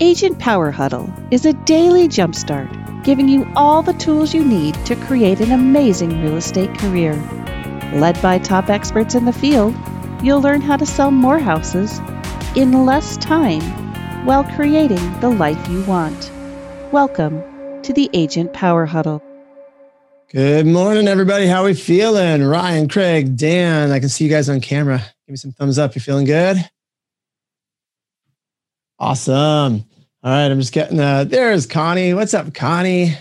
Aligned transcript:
Agent 0.00 0.40
Power 0.40 0.72
Huddle 0.72 1.08
is 1.30 1.46
a 1.46 1.52
daily 1.52 2.08
jumpstart, 2.08 3.04
giving 3.04 3.28
you 3.28 3.46
all 3.54 3.80
the 3.80 3.92
tools 3.92 4.34
you 4.34 4.44
need 4.44 4.74
to 4.86 4.96
create 4.96 5.40
an 5.40 5.52
amazing 5.52 6.20
real 6.20 6.36
estate 6.36 6.76
career. 6.78 7.14
Led 7.94 8.20
by 8.20 8.40
top 8.40 8.70
experts 8.70 9.14
in 9.14 9.24
the 9.24 9.32
field, 9.32 9.72
you'll 10.20 10.40
learn 10.40 10.60
how 10.60 10.76
to 10.76 10.84
sell 10.84 11.12
more 11.12 11.38
houses 11.38 12.00
in 12.56 12.84
less 12.84 13.16
time 13.18 13.62
while 14.26 14.42
creating 14.42 15.20
the 15.20 15.30
life 15.30 15.68
you 15.68 15.84
want. 15.84 16.28
Welcome 16.90 17.40
to 17.82 17.92
the 17.92 18.10
Agent 18.14 18.52
Power 18.52 18.86
Huddle. 18.86 19.22
Good 20.28 20.66
morning, 20.66 21.06
everybody. 21.06 21.46
How 21.46 21.62
are 21.62 21.66
we 21.66 21.74
feeling? 21.74 22.42
Ryan, 22.42 22.88
Craig, 22.88 23.36
Dan, 23.36 23.92
I 23.92 24.00
can 24.00 24.08
see 24.08 24.24
you 24.24 24.30
guys 24.30 24.48
on 24.48 24.60
camera. 24.60 24.98
Give 24.98 25.34
me 25.34 25.36
some 25.36 25.52
thumbs 25.52 25.78
up. 25.78 25.94
You 25.94 26.00
feeling 26.00 26.26
good? 26.26 26.68
Awesome. 28.98 29.84
All 30.22 30.30
right, 30.30 30.50
I'm 30.50 30.60
just 30.60 30.72
getting 30.72 31.00
uh 31.00 31.24
there's 31.24 31.66
Connie. 31.66 32.14
What's 32.14 32.32
up, 32.32 32.54
Connie? 32.54 33.14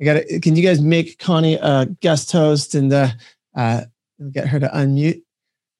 I 0.00 0.04
got 0.04 0.22
can 0.42 0.54
you 0.54 0.62
guys 0.62 0.80
make 0.80 1.18
Connie 1.18 1.54
a 1.54 1.86
guest 2.00 2.30
host 2.30 2.74
and 2.74 2.92
uh 2.92 3.08
uh 3.56 3.82
get 4.30 4.46
her 4.46 4.60
to 4.60 4.68
unmute? 4.68 5.22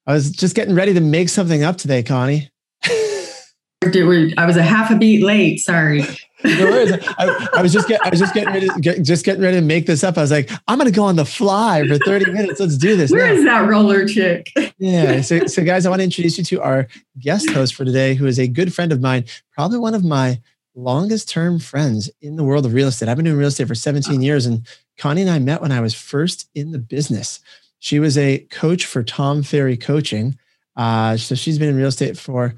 I 0.07 0.13
was 0.13 0.31
just 0.31 0.55
getting 0.55 0.75
ready 0.75 0.93
to 0.93 1.01
make 1.01 1.29
something 1.29 1.63
up 1.63 1.77
today, 1.77 2.01
Connie. 2.01 2.49
I 4.37 4.45
was 4.45 4.57
a 4.57 4.63
half 4.63 4.89
a 4.91 4.95
beat 4.95 5.23
late. 5.23 5.59
Sorry. 5.59 6.03
No. 6.43 6.97
I, 7.17 7.47
I, 7.57 7.61
was 7.61 7.73
just 7.73 7.87
get, 7.87 7.99
I 8.05 8.09
was 8.09 8.19
just 8.19 8.33
getting 8.33 8.53
ready, 8.53 8.67
to, 8.67 8.79
get, 8.79 9.03
just 9.03 9.25
getting 9.25 9.41
ready 9.41 9.57
to 9.57 9.65
make 9.65 9.85
this 9.85 10.03
up. 10.03 10.17
I 10.17 10.21
was 10.21 10.31
like, 10.31 10.49
I'm 10.67 10.77
going 10.77 10.89
to 10.89 10.95
go 10.95 11.03
on 11.03 11.15
the 11.15 11.25
fly 11.25 11.85
for 11.87 11.97
30 11.97 12.31
minutes. 12.31 12.59
Let's 12.59 12.77
do 12.77 12.95
this. 12.95 13.11
Where 13.11 13.27
now. 13.27 13.33
is 13.33 13.43
that 13.43 13.67
roller 13.67 14.07
chick? 14.07 14.51
yeah. 14.77 15.21
So, 15.21 15.45
so 15.47 15.63
guys, 15.63 15.85
I 15.85 15.89
want 15.89 15.99
to 15.99 16.05
introduce 16.05 16.37
you 16.37 16.43
to 16.45 16.61
our 16.61 16.87
guest 17.19 17.49
host 17.49 17.75
for 17.75 17.83
today, 17.85 18.13
who 18.13 18.25
is 18.25 18.39
a 18.39 18.47
good 18.47 18.73
friend 18.73 18.91
of 18.91 19.01
mine, 19.01 19.25
probably 19.51 19.79
one 19.79 19.93
of 19.93 20.03
my 20.03 20.39
longest 20.75 21.29
term 21.29 21.59
friends 21.59 22.09
in 22.21 22.35
the 22.37 22.43
world 22.43 22.65
of 22.65 22.73
real 22.73 22.87
estate. 22.87 23.09
I've 23.09 23.17
been 23.17 23.25
doing 23.25 23.37
real 23.37 23.49
estate 23.49 23.67
for 23.67 23.75
17 23.75 24.21
years, 24.21 24.45
and 24.45 24.65
Connie 24.97 25.21
and 25.21 25.29
I 25.29 25.39
met 25.39 25.61
when 25.61 25.71
I 25.71 25.81
was 25.81 25.93
first 25.93 26.49
in 26.55 26.71
the 26.71 26.79
business. 26.79 27.41
She 27.79 27.99
was 27.99 28.17
a 28.17 28.39
coach 28.49 28.85
for 28.85 29.03
Tom 29.03 29.43
Ferry 29.43 29.77
Coaching. 29.77 30.37
Uh, 30.75 31.17
so 31.17 31.35
she's 31.35 31.59
been 31.59 31.69
in 31.69 31.75
real 31.75 31.87
estate 31.87 32.17
for 32.17 32.55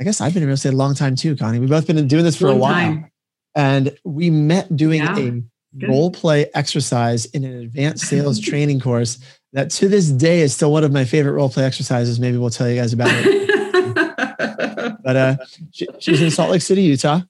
I 0.00 0.04
guess 0.04 0.20
I've 0.20 0.32
been 0.32 0.42
in 0.42 0.48
real 0.48 0.54
estate 0.54 0.74
a 0.74 0.76
long 0.76 0.94
time 0.94 1.16
too, 1.16 1.36
Connie. 1.36 1.58
We've 1.58 1.68
both 1.68 1.86
been 1.86 2.06
doing 2.06 2.24
this 2.24 2.36
for 2.36 2.48
long 2.48 2.56
a 2.56 2.60
while. 2.60 2.72
Time. 2.72 3.10
And 3.58 3.98
we 4.04 4.30
met 4.30 4.74
doing 4.76 5.00
yeah. 5.00 5.18
a 5.18 5.30
Good. 5.76 5.88
role 5.88 6.12
play 6.12 6.48
exercise 6.54 7.26
in 7.26 7.42
an 7.44 7.58
advanced 7.58 8.06
sales 8.06 8.38
training 8.40 8.78
course 8.78 9.18
that 9.52 9.70
to 9.72 9.88
this 9.88 10.10
day 10.10 10.42
is 10.42 10.54
still 10.54 10.70
one 10.70 10.84
of 10.84 10.92
my 10.92 11.04
favorite 11.04 11.32
role 11.32 11.48
play 11.48 11.64
exercises. 11.64 12.20
Maybe 12.20 12.36
we'll 12.38 12.50
tell 12.50 12.68
you 12.68 12.76
guys 12.76 12.92
about 12.92 13.10
it. 13.10 14.96
but 15.02 15.16
uh, 15.16 15.36
she, 15.72 15.88
she's 15.98 16.22
in 16.22 16.30
Salt 16.30 16.52
Lake 16.52 16.62
City, 16.62 16.82
Utah. 16.82 17.22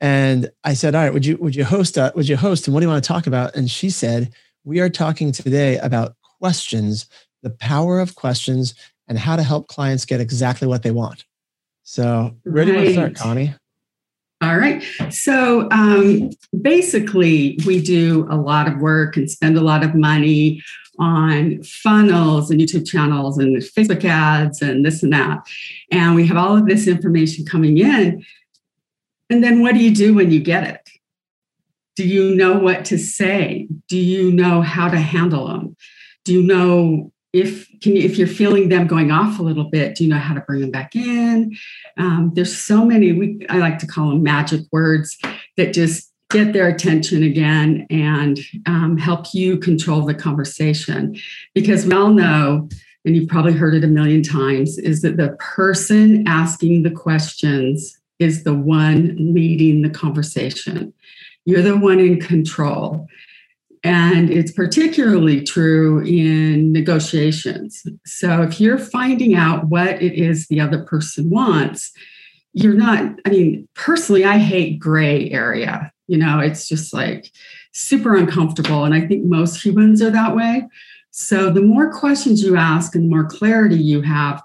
And 0.00 0.50
I 0.64 0.74
said, 0.74 0.96
all 0.96 1.04
right, 1.04 1.12
would 1.12 1.24
you, 1.24 1.36
would 1.36 1.54
you 1.54 1.64
host, 1.64 1.96
uh, 1.96 2.10
would 2.16 2.28
you 2.28 2.36
host? 2.36 2.66
And 2.66 2.74
what 2.74 2.80
do 2.80 2.86
you 2.86 2.90
want 2.90 3.04
to 3.04 3.08
talk 3.08 3.28
about? 3.28 3.54
And 3.54 3.70
she 3.70 3.88
said, 3.88 4.32
we 4.64 4.80
are 4.80 4.90
talking 4.90 5.30
today 5.30 5.78
about 5.78 6.16
questions, 6.40 7.06
the 7.44 7.50
power 7.50 8.00
of 8.00 8.16
questions 8.16 8.74
and 9.06 9.18
how 9.20 9.36
to 9.36 9.44
help 9.44 9.68
clients 9.68 10.04
get 10.04 10.20
exactly 10.20 10.66
what 10.66 10.82
they 10.82 10.90
want. 10.90 11.24
So, 11.84 12.36
where 12.42 12.64
do 12.64 12.72
you 12.72 12.76
want 12.76 12.88
to 12.88 12.92
start, 12.92 13.14
Connie? 13.14 13.54
All 14.42 14.58
right. 14.58 14.84
So, 15.08 15.66
um, 15.70 16.30
basically, 16.60 17.58
we 17.66 17.80
do 17.80 18.26
a 18.30 18.36
lot 18.36 18.68
of 18.68 18.78
work 18.80 19.16
and 19.16 19.30
spend 19.30 19.56
a 19.56 19.62
lot 19.62 19.82
of 19.82 19.94
money 19.94 20.62
on 20.98 21.62
funnels 21.62 22.50
and 22.50 22.60
YouTube 22.60 22.86
channels 22.86 23.38
and 23.38 23.56
Facebook 23.56 24.04
ads 24.04 24.60
and 24.60 24.84
this 24.84 25.02
and 25.02 25.12
that. 25.12 25.38
And 25.90 26.14
we 26.14 26.26
have 26.26 26.36
all 26.36 26.56
of 26.56 26.66
this 26.66 26.86
information 26.86 27.46
coming 27.46 27.78
in. 27.78 28.24
And 29.30 29.42
then 29.42 29.62
what 29.62 29.74
do 29.74 29.80
you 29.80 29.94
do 29.94 30.14
when 30.14 30.30
you 30.30 30.40
get 30.40 30.64
it? 30.64 30.80
Do 31.96 32.06
you 32.06 32.34
know 32.34 32.58
what 32.58 32.84
to 32.86 32.98
say? 32.98 33.68
Do 33.88 33.96
you 33.96 34.30
know 34.30 34.60
how 34.60 34.88
to 34.88 34.98
handle 34.98 35.48
them? 35.48 35.76
Do 36.24 36.34
you 36.34 36.42
know 36.42 37.10
if 37.36 37.68
can 37.80 37.94
you, 37.94 38.02
if 38.02 38.16
you're 38.16 38.26
feeling 38.26 38.68
them 38.68 38.86
going 38.86 39.10
off 39.10 39.38
a 39.38 39.42
little 39.42 39.68
bit, 39.70 39.94
do 39.94 40.04
you 40.04 40.10
know 40.10 40.18
how 40.18 40.34
to 40.34 40.40
bring 40.40 40.60
them 40.60 40.70
back 40.70 40.96
in? 40.96 41.54
Um, 41.98 42.32
there's 42.34 42.56
so 42.56 42.84
many. 42.84 43.12
We 43.12 43.46
I 43.48 43.58
like 43.58 43.78
to 43.80 43.86
call 43.86 44.08
them 44.08 44.22
magic 44.22 44.62
words 44.72 45.18
that 45.56 45.74
just 45.74 46.10
get 46.30 46.52
their 46.52 46.68
attention 46.68 47.22
again 47.22 47.86
and 47.90 48.40
um, 48.66 48.96
help 48.96 49.26
you 49.34 49.58
control 49.58 50.02
the 50.02 50.14
conversation. 50.14 51.16
Because 51.54 51.84
we 51.86 51.92
all 51.92 52.10
know, 52.10 52.68
and 53.04 53.14
you've 53.14 53.28
probably 53.28 53.52
heard 53.52 53.74
it 53.74 53.84
a 53.84 53.88
million 53.88 54.22
times, 54.22 54.78
is 54.78 55.02
that 55.02 55.18
the 55.18 55.36
person 55.38 56.26
asking 56.26 56.82
the 56.82 56.90
questions 56.90 58.00
is 58.18 58.44
the 58.44 58.54
one 58.54 59.14
leading 59.18 59.82
the 59.82 59.90
conversation. 59.90 60.92
You're 61.44 61.62
the 61.62 61.76
one 61.76 62.00
in 62.00 62.18
control. 62.18 63.06
And 63.84 64.30
it's 64.30 64.52
particularly 64.52 65.42
true 65.42 66.00
in 66.00 66.72
negotiations. 66.72 67.82
So 68.04 68.42
if 68.42 68.60
you're 68.60 68.78
finding 68.78 69.34
out 69.34 69.66
what 69.68 70.02
it 70.02 70.14
is 70.14 70.46
the 70.48 70.60
other 70.60 70.82
person 70.84 71.30
wants, 71.30 71.92
you're 72.52 72.74
not, 72.74 73.18
I 73.24 73.30
mean, 73.30 73.68
personally, 73.74 74.24
I 74.24 74.38
hate 74.38 74.78
gray 74.78 75.30
area. 75.30 75.92
You 76.08 76.18
know, 76.18 76.38
it's 76.38 76.68
just 76.68 76.94
like 76.94 77.30
super 77.72 78.16
uncomfortable. 78.16 78.84
And 78.84 78.94
I 78.94 79.06
think 79.06 79.24
most 79.24 79.64
humans 79.64 80.00
are 80.00 80.10
that 80.10 80.34
way. 80.34 80.66
So 81.10 81.50
the 81.50 81.62
more 81.62 81.92
questions 81.92 82.42
you 82.42 82.56
ask 82.56 82.94
and 82.94 83.04
the 83.04 83.14
more 83.14 83.26
clarity 83.26 83.76
you 83.76 84.02
have, 84.02 84.42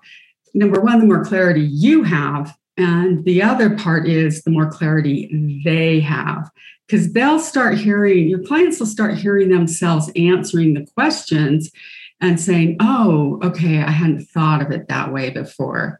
number 0.53 0.81
one, 0.81 0.99
the 0.99 1.05
more 1.05 1.23
clarity 1.23 1.61
you 1.61 2.03
have. 2.03 2.55
And 2.77 3.23
the 3.25 3.43
other 3.43 3.75
part 3.75 4.07
is 4.07 4.43
the 4.43 4.51
more 4.51 4.69
clarity 4.69 5.61
they 5.63 5.99
have 5.99 6.49
because 6.87 7.13
they'll 7.13 7.39
start 7.39 7.77
hearing, 7.77 8.27
your 8.27 8.43
clients 8.43 8.79
will 8.79 8.87
start 8.87 9.17
hearing 9.17 9.49
themselves 9.49 10.11
answering 10.15 10.73
the 10.73 10.85
questions 10.93 11.71
and 12.19 12.39
saying, 12.39 12.77
oh, 12.81 13.39
okay, 13.43 13.81
I 13.81 13.91
hadn't 13.91 14.25
thought 14.25 14.61
of 14.61 14.71
it 14.71 14.89
that 14.89 15.11
way 15.11 15.29
before. 15.29 15.99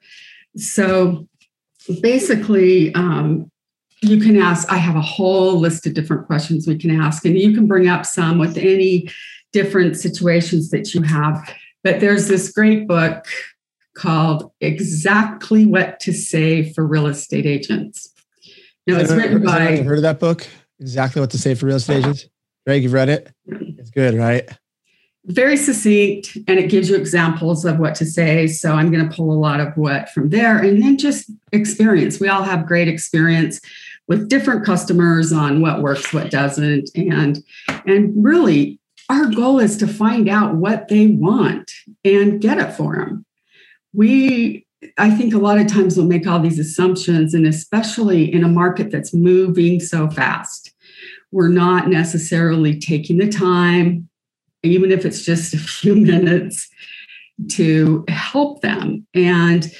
So 0.58 1.28
basically, 2.02 2.94
um, 2.94 3.50
you 4.02 4.20
can 4.20 4.38
ask, 4.38 4.70
I 4.72 4.78
have 4.78 4.96
a 4.96 5.02
whole 5.02 5.60
list 5.60 5.88
of 5.88 5.94
different 5.94 6.28
questions 6.28 6.68
we 6.68 6.78
can 6.78 6.92
ask, 6.92 7.24
and 7.26 7.38
you 7.38 7.54
can 7.54 7.68
bring 7.68 7.88
up 7.88 8.06
some 8.06 8.38
with 8.38 8.58
any 8.58 9.10
different 9.54 9.96
situations 9.96 10.72
that 10.72 10.94
you 10.94 11.04
have. 11.04 11.56
But 11.84 12.00
there's 12.00 12.28
this 12.28 12.52
great 12.52 12.88
book 12.88 13.26
called 13.96 14.52
Exactly 14.62 15.66
What 15.66 16.00
to 16.02 16.14
Say 16.14 16.72
for 16.74 16.86
Real 16.86 17.08
Estate 17.08 17.46
Agents. 17.46 18.14
Now, 18.88 18.98
it's 18.98 19.12
written 19.12 19.44
by. 19.44 19.78
Heard 19.78 20.00
of 20.00 20.04
that 20.04 20.20
book? 20.20 20.48
exactly 20.82 21.20
what 21.20 21.30
to 21.30 21.38
say 21.38 21.56
for 21.56 21.68
real 21.68 21.78
estate 21.78 22.00
uh-huh. 22.00 22.10
agents? 22.10 22.30
Greg, 22.66 22.84
you've 22.84 22.94
read 22.94 23.10
it? 23.10 23.32
Mm-hmm. 23.50 23.80
It's 23.80 23.92
good, 23.92 24.16
right? 24.16 24.50
Very 25.26 25.56
succinct, 25.56 26.36
and 26.48 26.60
it 26.60 26.70
gives 26.70 26.90
you 26.90 26.96
examples 26.96 27.64
of 27.64 27.78
what 27.78 27.94
to 27.96 28.06
say. 28.06 28.48
So 28.48 28.74
I'm 28.74 28.92
going 28.92 29.08
to 29.08 29.16
pull 29.16 29.32
a 29.32 29.38
lot 29.38 29.60
of 29.60 29.72
what 29.78 30.10
from 30.10 30.30
there, 30.30 30.58
and 30.58 30.82
then 30.82 30.98
just 30.98 31.32
experience. 31.52 32.20
We 32.20 32.28
all 32.28 32.42
have 32.42 32.66
great 32.66 32.88
experience 32.88 33.62
with 34.08 34.30
different 34.30 34.66
customers 34.66 35.32
on 35.32 35.62
what 35.62 35.82
works, 35.82 36.12
what 36.12 36.32
doesn't, 36.32 36.90
and 36.96 37.44
and 37.86 38.12
really, 38.24 38.80
our 39.10 39.28
goal 39.28 39.60
is 39.60 39.78
to 39.78 39.88
find 39.88 40.28
out 40.28 40.56
what 40.56 40.88
they 40.88 41.08
want 41.08 41.72
and 42.04 42.42
get 42.42 42.58
it 42.58 42.74
for 42.74 42.96
them. 42.96 43.26
We 43.94 44.66
I 44.98 45.12
think 45.12 45.34
a 45.34 45.38
lot 45.38 45.60
of 45.60 45.68
times 45.68 45.96
we'll 45.96 46.08
make 46.08 46.26
all 46.26 46.40
these 46.40 46.58
assumptions, 46.58 47.34
and 47.34 47.46
especially 47.46 48.32
in 48.32 48.44
a 48.44 48.48
market 48.48 48.90
that's 48.92 49.14
moving 49.14 49.80
so 49.80 50.10
fast 50.10 50.72
we're 51.32 51.50
not 51.50 51.88
necessarily 51.88 52.78
taking 52.78 53.18
the 53.18 53.30
time, 53.30 54.10
even 54.64 54.92
if 54.92 55.06
it's 55.06 55.24
just 55.24 55.54
a 55.54 55.58
few 55.58 55.96
minutes, 55.96 56.70
to 57.52 58.04
help 58.08 58.62
them. 58.62 59.08
And 59.14 59.72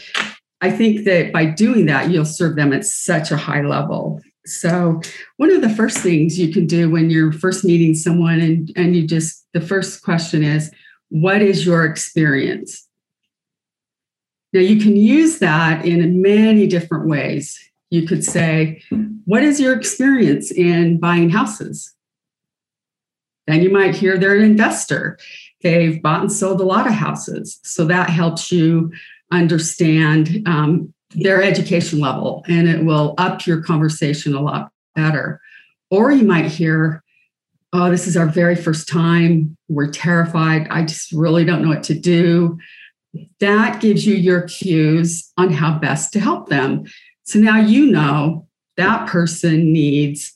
I 0.62 0.72
think 0.72 1.06
that 1.06 1.32
by 1.34 1.46
doing 1.46 1.86
that, 1.88 2.10
you'll 2.10 2.26
serve 2.26 2.56
them 2.56 2.74
at 2.74 2.86
such 2.86 3.32
a 3.32 3.38
high 3.38 3.62
level. 3.62 4.22
So, 4.46 5.00
one 5.38 5.52
of 5.52 5.62
the 5.62 5.70
first 5.70 6.00
things 6.00 6.40
you 6.40 6.52
can 6.52 6.66
do 6.66 6.90
when 6.90 7.12
you're 7.12 7.32
first 7.32 7.64
meeting 7.64 7.94
someone 7.94 8.40
and, 8.42 8.72
and 8.76 8.96
you 8.96 9.06
just, 9.06 9.46
the 9.54 9.62
first 9.62 10.04
question 10.04 10.44
is, 10.44 10.72
What 11.10 11.44
is 11.44 11.64
your 11.64 11.86
experience? 11.86 12.88
Now, 14.54 14.60
you 14.60 14.82
can 14.82 14.96
use 14.96 15.40
that 15.40 15.86
in 15.86 16.22
many 16.22 16.68
different 16.68 17.08
ways. 17.08 17.58
You 17.90 18.06
could 18.08 18.24
say, 18.24 18.82
What 19.26 19.44
is 19.44 19.60
your 19.60 19.74
experience 19.74 20.52
in 20.52 21.00
buying 21.00 21.30
houses? 21.30 21.94
Then 23.48 23.62
you 23.62 23.70
might 23.70 23.96
hear 23.96 24.18
they're 24.18 24.38
an 24.38 24.44
investor. 24.44 25.18
They've 25.62 26.02
bought 26.02 26.22
and 26.22 26.32
sold 26.32 26.62
a 26.62 26.66
lot 26.66 26.88
of 26.88 26.94
houses. 26.94 27.60
So 27.64 27.86
that 27.86 28.10
helps 28.10 28.52
you 28.52 28.92
understand 29.32 30.44
um, 30.48 30.94
their 31.16 31.42
education 31.42 32.00
level 32.00 32.44
and 32.48 32.68
it 32.68 32.86
will 32.86 33.14
up 33.18 33.46
your 33.46 33.62
conversation 33.62 34.34
a 34.34 34.42
lot 34.42 34.72
better. 34.96 35.42
Or 35.90 36.12
you 36.12 36.24
might 36.24 36.46
hear, 36.46 37.04
Oh, 37.74 37.90
this 37.90 38.06
is 38.06 38.18
our 38.18 38.26
very 38.26 38.56
first 38.56 38.90
time. 38.90 39.56
We're 39.70 39.90
terrified. 39.90 40.68
I 40.70 40.84
just 40.84 41.14
really 41.14 41.46
don't 41.46 41.62
know 41.62 41.70
what 41.70 41.84
to 41.84 41.94
do. 41.94 42.58
That 43.40 43.82
gives 43.82 44.06
you 44.06 44.16
your 44.16 44.44
cues 44.44 45.32
on 45.38 45.52
how 45.52 45.78
best 45.80 46.14
to 46.14 46.20
help 46.20 46.50
them. 46.50 46.86
So 47.24 47.40
now 47.40 47.60
you 47.60 47.88
know 47.88 48.48
that 48.78 49.08
person 49.08 49.72
needs 49.72 50.34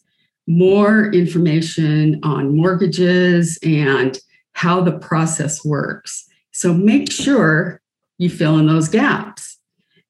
more 0.48 1.12
information 1.12 2.20
on 2.24 2.56
mortgages 2.56 3.58
and 3.64 4.20
how 4.54 4.82
the 4.82 4.98
process 5.00 5.64
works. 5.66 6.28
So 6.52 6.74
make 6.74 7.12
sure 7.12 7.82
you 8.18 8.30
fill 8.30 8.58
in 8.58 8.68
those 8.68 8.88
gaps 8.88 9.58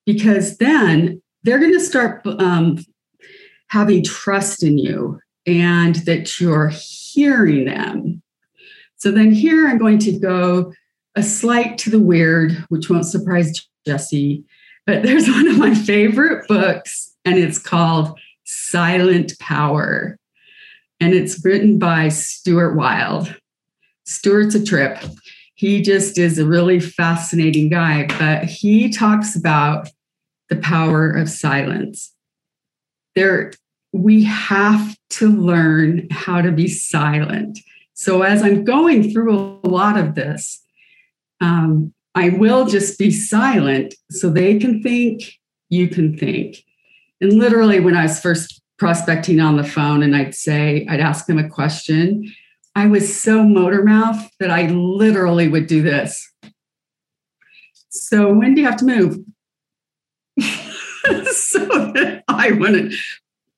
because 0.06 0.58
then 0.58 1.22
they're 1.44 1.60
going 1.60 1.74
to 1.74 1.80
start 1.80 2.26
um, 2.26 2.84
having 3.70 4.04
trust 4.04 4.64
in 4.64 4.78
you 4.78 5.20
and 5.46 5.96
that 6.06 6.40
you're 6.40 6.70
hearing 6.70 7.66
them. 7.66 8.22
So 8.98 9.12
then 9.12 9.32
here 9.32 9.68
I'm 9.68 9.78
going 9.78 10.00
to 10.00 10.20
go 10.20 10.74
a 11.16 11.24
slight 11.24 11.78
to 11.80 11.90
the 11.90 12.00
weird, 12.00 12.52
which 12.70 12.90
won't 12.90 13.06
surprise 13.06 13.68
Jesse, 13.86 14.44
but 14.86 15.04
there's 15.04 15.28
one 15.30 15.48
of 15.48 15.58
my 15.58 15.74
favorite 15.74 16.48
books, 16.48 17.14
and 17.24 17.38
it's 17.38 17.60
called 17.60 18.18
Silent 18.46 19.38
Power. 19.40 20.18
And 21.00 21.14
it's 21.14 21.44
written 21.44 21.78
by 21.78 22.10
Stuart 22.10 22.76
Wilde. 22.76 23.36
Stuart's 24.06 24.56
a 24.56 24.64
trip. 24.64 24.98
He 25.56 25.82
just 25.82 26.18
is 26.18 26.38
a 26.38 26.46
really 26.46 26.80
fascinating 26.80 27.70
guy, 27.70 28.08
but 28.20 28.46
he 28.46 28.90
talks 28.90 29.36
about 29.36 29.90
the 30.50 30.56
power 30.58 31.10
of 31.10 31.30
silence. 31.30 32.14
There, 33.16 33.52
we 33.94 34.24
have 34.24 34.98
to 35.12 35.30
learn 35.30 36.08
how 36.12 36.42
to 36.42 36.52
be 36.52 36.68
silent. 36.68 37.60
So 37.94 38.22
as 38.22 38.44
I'm 38.44 38.64
going 38.64 39.12
through 39.12 39.34
a 39.34 39.68
lot 39.68 39.98
of 39.98 40.16
this, 40.16 40.65
um, 41.45 41.94
I 42.15 42.30
will 42.30 42.65
just 42.65 42.97
be 42.97 43.12
silent 43.12 43.94
so 44.09 44.30
they 44.30 44.57
can 44.57 44.81
think, 44.81 45.21
you 45.69 45.88
can 45.88 46.18
think. 46.18 46.63
And 47.21 47.33
literally, 47.33 47.80
when 47.80 47.95
I 47.95 48.03
was 48.03 48.19
first 48.19 48.62
prospecting 48.77 49.39
on 49.39 49.57
the 49.57 49.63
phone 49.63 50.03
and 50.03 50.15
I'd 50.15 50.36
say, 50.36 50.86
I'd 50.89 51.00
ask 51.00 51.27
them 51.27 51.38
a 51.38 51.47
question, 51.47 52.33
I 52.75 52.88
was 52.88 53.21
so 53.21 53.44
motor 53.44 53.83
mouth 53.83 54.30
that 54.39 54.50
I 54.50 54.68
literally 54.68 55.47
would 55.47 55.68
do 55.68 55.81
this. 55.81 56.31
So, 57.89 58.33
when 58.33 58.56
do 58.56 58.62
you 58.62 58.68
have 58.68 58.77
to 58.77 58.86
move? 58.86 59.18
so 60.39 61.59
that 61.94 62.24
I 62.27 62.51
wouldn't 62.51 62.94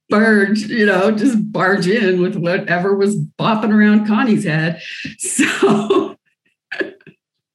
barge, 0.10 0.62
you 0.62 0.86
know, 0.86 1.12
just 1.12 1.52
barge 1.52 1.88
in 1.88 2.22
with 2.22 2.36
whatever 2.36 2.96
was 2.96 3.18
bopping 3.18 3.74
around 3.74 4.08
Connie's 4.08 4.44
head. 4.46 4.82
So, 5.18 6.18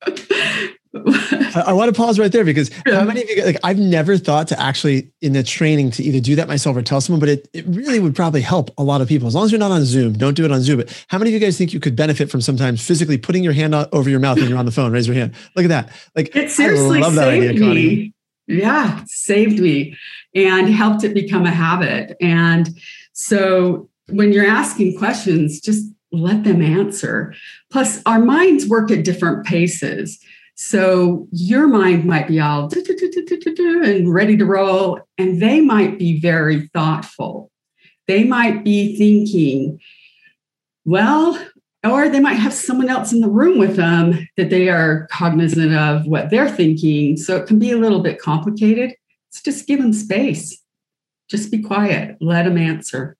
I, 0.95 1.65
I, 1.69 1.73
want 1.73 1.95
to 1.95 1.99
pause 1.99 2.19
right 2.19 2.31
there 2.31 2.45
because 2.45 2.71
yeah. 2.87 2.99
how 2.99 3.05
many 3.05 3.23
of 3.23 3.31
you 3.31 3.45
like 3.45 3.57
I've 3.65 3.79
never 3.79 4.19
thought 4.19 4.49
to 4.49 4.61
actually 4.61 5.11
in 5.23 5.33
the 5.33 5.43
training 5.43 5.91
to 5.93 6.03
either 6.03 6.21
do 6.21 6.37
that 6.37 6.49
myself 6.49 6.77
or 6.77 6.83
tell 6.83 7.01
someone, 7.01 7.21
but 7.21 7.31
it, 7.31 7.49
it 7.55 7.65
really 7.67 7.99
would 7.99 8.15
probably 8.15 8.43
help 8.43 8.71
a 8.77 8.83
lot 8.83 9.01
of 9.01 9.09
people. 9.09 9.27
As 9.27 9.35
long 9.35 9.45
as 9.45 9.53
you're 9.53 9.59
not 9.59 9.71
on 9.71 9.85
Zoom, 9.85 10.13
don't 10.13 10.35
do 10.35 10.45
it 10.45 10.53
on 10.53 10.61
Zoom. 10.61 10.79
But 10.79 11.05
how 11.09 11.19
many 11.19 11.31
of 11.31 11.35
you 11.35 11.41
guys 11.41 11.57
think 11.57 11.73
you 11.73 11.81
could 11.81 11.97
benefit 11.97 12.31
from 12.31 12.41
sometimes 12.41 12.87
physically 12.87 13.17
putting 13.17 13.43
your 13.43 13.55
hand 13.55 13.75
over 13.75 14.11
your 14.11 14.21
mouth 14.21 14.39
when 14.39 14.49
you're 14.49 14.59
on 14.59 14.67
the 14.67 14.73
phone? 14.73 14.93
Raise 14.93 15.07
your 15.07 15.17
hand. 15.17 15.35
Look 15.57 15.65
at 15.65 15.69
that. 15.69 15.91
Like 16.15 16.35
it 16.37 16.51
seriously 16.51 16.99
I 16.99 17.03
love 17.03 17.15
that 17.15 17.25
saved 17.25 17.63
idea, 17.63 17.75
me. 17.75 18.15
Yeah, 18.47 19.03
saved 19.07 19.61
me 19.61 19.97
and 20.35 20.69
helped 20.69 21.05
it 21.05 21.15
become 21.15 21.47
a 21.47 21.51
habit. 21.51 22.17
And 22.21 22.69
so 23.13 23.89
when 24.09 24.33
you're 24.33 24.47
asking 24.47 24.99
questions, 24.99 25.61
just 25.61 25.91
let 26.13 26.45
them 26.45 26.63
answer. 26.63 27.35
Plus, 27.71 28.03
our 28.07 28.21
minds 28.21 28.69
work 28.69 28.91
at 28.91 29.05
different 29.05 29.47
paces. 29.47 30.19
So 30.55 31.27
your 31.33 31.67
mind 31.67 32.05
might 32.05 32.29
be 32.29 32.39
all 32.39 32.71
and 32.71 34.13
ready 34.13 34.37
to 34.37 34.45
roll, 34.45 35.01
and 35.19 35.41
they 35.41 35.61
might 35.61 35.99
be 35.99 36.21
very 36.21 36.69
thoughtful. 36.75 37.51
They 38.07 38.25
might 38.25 38.63
be 38.63 38.97
thinking, 38.97 39.81
well, 40.85 41.43
or 41.85 42.09
they 42.09 42.21
might 42.21 42.35
have 42.35 42.53
someone 42.53 42.89
else 42.89 43.13
in 43.13 43.21
the 43.21 43.31
room 43.31 43.59
with 43.59 43.77
them 43.77 44.29
that 44.37 44.51
they 44.51 44.69
are 44.69 45.09
cognizant 45.11 45.75
of 45.75 46.07
what 46.07 46.31
they're 46.31 46.51
thinking. 46.51 47.17
So 47.17 47.37
it 47.37 47.47
can 47.47 47.59
be 47.59 47.73
a 47.73 47.79
little 47.79 48.01
bit 48.01 48.21
complicated. 48.21 48.95
It's 49.31 49.43
just 49.43 49.67
give 49.67 49.81
them 49.81 49.93
space. 49.93 50.61
Just 51.29 51.51
be 51.51 51.63
quiet, 51.63 52.17
let 52.21 52.45
them 52.45 52.59
answer. 52.59 53.17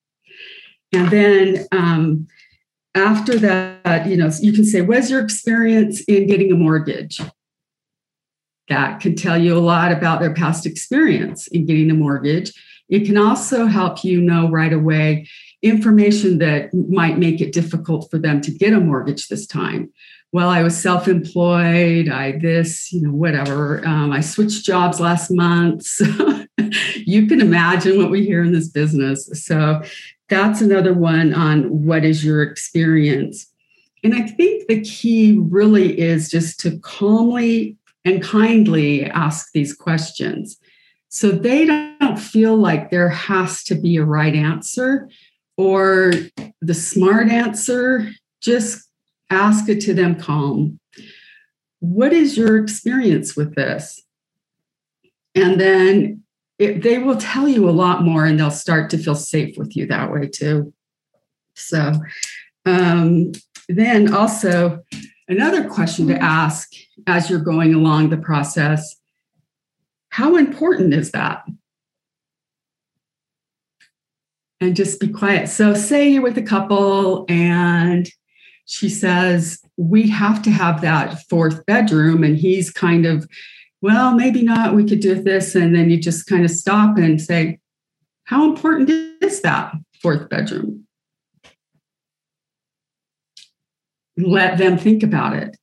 And 0.93 1.11
then 1.11 1.67
um, 1.73 2.29
after 2.95 3.39
that, 3.39 4.07
you 4.07 4.17
know, 4.17 4.31
you 4.41 4.53
can 4.53 4.65
say, 4.65 4.81
What's 4.81 5.11
your 5.11 5.21
experience 5.21 6.03
in 6.03 6.27
getting 6.27 6.53
a 6.53 6.57
mortgage? 6.57 7.21
That 8.69 9.01
can 9.01 9.15
tell 9.15 9.37
you 9.37 9.57
a 9.57 9.61
lot 9.61 9.93
about 9.93 10.21
their 10.21 10.35
past 10.35 10.67
experience 10.67 11.47
in 11.49 11.67
getting 11.67 11.91
a 11.91 11.95
mortgage. 11.95 12.53
It 12.89 13.07
can 13.07 13.17
also 13.17 13.67
help 13.67 14.05
you 14.05 14.21
know 14.21 14.49
right 14.49 14.73
away 14.73 15.27
information 15.63 16.39
that 16.39 16.75
might 16.75 17.19
make 17.19 17.41
it 17.41 17.53
difficult 17.53 18.11
for 18.11 18.19
them 18.19 18.41
to 18.43 18.51
get 18.51 18.73
a 18.73 18.81
mortgage 18.81 19.29
this 19.29 19.47
time. 19.47 19.91
Well, 20.33 20.49
I 20.49 20.63
was 20.63 20.77
self 20.77 21.09
employed, 21.09 22.09
I 22.09 22.39
this, 22.39 22.93
you 22.93 23.03
know, 23.03 23.13
whatever. 23.13 23.87
Um, 23.87 24.13
I 24.13 24.21
switched 24.21 24.65
jobs 24.65 25.01
last 25.01 25.31
month. 25.31 25.87
So 26.59 26.69
you 26.97 27.27
can 27.27 27.41
imagine 27.41 27.97
what 27.97 28.11
we 28.11 28.25
hear 28.25 28.45
in 28.45 28.53
this 28.53 28.69
business. 28.69 29.29
So 29.45 29.83
that's 30.33 30.63
another 30.63 30.95
one 30.95 31.35
on 31.35 31.85
what 31.85 32.05
is 32.05 32.25
your 32.25 32.43
experience. 32.43 33.47
And 34.03 34.15
I 34.15 34.23
think 34.23 34.67
the 34.67 34.81
key 34.81 35.37
really 35.39 36.01
is 36.01 36.31
just 36.31 36.59
to 36.61 36.79
calmly 36.79 37.77
and 38.05 38.23
kindly 38.23 39.05
ask 39.05 39.53
these 39.53 39.75
questions. 39.75 40.57
So 41.09 41.31
they 41.31 41.67
don't 41.67 42.19
feel 42.19 42.57
like 42.57 42.91
there 42.91 43.11
has 43.11 43.63
to 43.65 43.75
be 43.75 43.99
a 43.99 44.05
right 44.05 44.35
answer 44.35 45.11
or 45.59 46.15
the 46.63 46.75
smart 46.75 47.29
answer. 47.29 48.11
Just 48.41 48.89
ask 49.29 49.69
it 49.69 49.83
to 49.83 49.93
them 49.93 50.19
calm. 50.19 50.81
What 51.81 52.15
is 52.15 52.39
your 52.39 52.57
experience 52.57 53.37
with 53.37 53.55
this? 53.55 54.03
And 55.35 55.61
then 55.61 56.22
it, 56.63 56.83
they 56.83 56.99
will 56.99 57.17
tell 57.17 57.49
you 57.49 57.69
a 57.69 57.71
lot 57.71 58.03
more 58.03 58.25
and 58.25 58.39
they'll 58.39 58.51
start 58.51 58.89
to 58.91 58.99
feel 58.99 59.17
safe 59.17 59.59
with 59.59 59.77
you 59.77 59.87
that 59.87 60.13
way 60.13 60.29
too. 60.29 60.73
So, 61.55 61.93
um, 62.65 63.33
then 63.69 64.15
also 64.15 64.83
another 65.29 65.69
question 65.69 66.07
to 66.07 66.23
ask 66.23 66.71
as 67.07 67.29
you're 67.29 67.41
going 67.41 67.75
along 67.75 68.11
the 68.11 68.17
process 68.17 68.97
how 70.11 70.37
important 70.37 70.93
is 70.93 71.13
that? 71.13 71.43
And 74.61 74.77
just 74.77 75.01
be 75.01 75.09
quiet. 75.09 75.49
So, 75.49 75.73
say 75.73 76.11
you're 76.11 76.23
with 76.23 76.37
a 76.37 76.43
couple 76.43 77.25
and 77.31 78.09
she 78.67 78.91
says, 78.91 79.59
We 79.79 80.11
have 80.11 80.43
to 80.43 80.51
have 80.51 80.83
that 80.83 81.27
fourth 81.29 81.65
bedroom, 81.67 82.23
and 82.23 82.37
he's 82.37 82.71
kind 82.71 83.07
of 83.07 83.27
well, 83.83 84.15
maybe 84.15 84.43
not. 84.43 84.75
We 84.75 84.85
could 84.85 85.01
do 85.01 85.21
this. 85.21 85.55
And 85.57 85.75
then 85.75 85.91
you 85.91 86.01
just 86.01 86.27
kind 86.27 86.45
of 86.45 86.51
stop 86.51 86.97
and 86.97 87.21
say, 87.21 87.59
how 88.25 88.45
important 88.45 88.89
is 89.21 89.43
that 89.43 89.75
fourth 90.01 90.29
bedroom? 90.29 90.87
Let 94.17 94.57
them 94.57 94.79
think 94.79 95.03
about 95.03 95.35
it. 95.35 95.57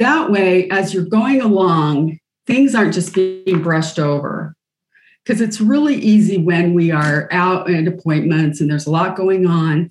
That 0.00 0.30
way, 0.30 0.68
as 0.70 0.92
you're 0.92 1.04
going 1.04 1.40
along, 1.40 2.18
things 2.48 2.74
aren't 2.74 2.94
just 2.94 3.14
being 3.14 3.62
brushed 3.62 4.00
over. 4.00 4.56
Because 5.24 5.40
it's 5.40 5.60
really 5.60 5.94
easy 5.94 6.36
when 6.36 6.74
we 6.74 6.90
are 6.90 7.28
out 7.30 7.70
at 7.70 7.86
appointments 7.86 8.60
and 8.60 8.68
there's 8.68 8.86
a 8.86 8.90
lot 8.90 9.16
going 9.16 9.46
on 9.46 9.88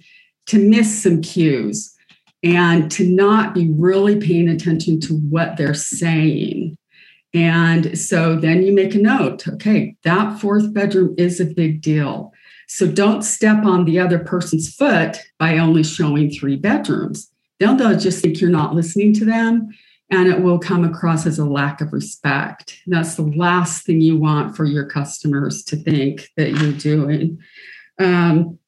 to 0.48 0.60
miss 0.60 1.02
some 1.02 1.22
cues 1.22 1.96
and 2.44 2.92
to 2.92 3.08
not 3.08 3.54
be 3.54 3.72
really 3.72 4.20
paying 4.20 4.50
attention 4.50 5.00
to 5.00 5.14
what 5.16 5.56
they're 5.56 5.74
saying. 5.74 6.78
And 7.34 7.98
so 7.98 8.36
then 8.36 8.64
you 8.64 8.74
make 8.74 8.96
a 8.96 9.00
note 9.00 9.48
okay, 9.48 9.96
that 10.04 10.40
fourth 10.40 10.74
bedroom 10.74 11.16
is 11.18 11.40
a 11.40 11.46
big 11.46 11.82
deal. 11.82 12.32
So 12.68 12.88
don't 12.88 13.24
step 13.24 13.64
on 13.66 13.86
the 13.86 14.00
other 14.00 14.20
person's 14.20 14.74
foot 14.74 15.18
by 15.38 15.58
only 15.58 15.84
showing 15.84 16.30
three 16.30 16.56
bedrooms. 16.56 17.30
They'll, 17.60 17.76
they'll 17.76 18.00
just 18.00 18.22
think 18.22 18.42
you're 18.42 18.50
not 18.50 18.76
listening 18.76 19.14
to 19.16 19.26
them 19.26 19.70
and 20.10 20.28
it 20.28 20.42
will 20.42 20.60
come 20.60 20.84
across 20.84 21.26
as 21.26 21.40
a 21.40 21.46
lack 21.46 21.82
of 21.82 21.92
respect. 21.92 22.80
That's 22.88 23.16
the 23.16 23.24
last 23.24 23.86
thing 23.86 24.02
you 24.02 24.18
want 24.18 24.56
for 24.56 24.66
your 24.66 24.86
customers 24.86 25.64
to 25.66 25.76
think 25.76 26.30
that 26.38 26.52
you're 26.52 26.74
doing. 26.74 27.40
Um, 28.00 28.60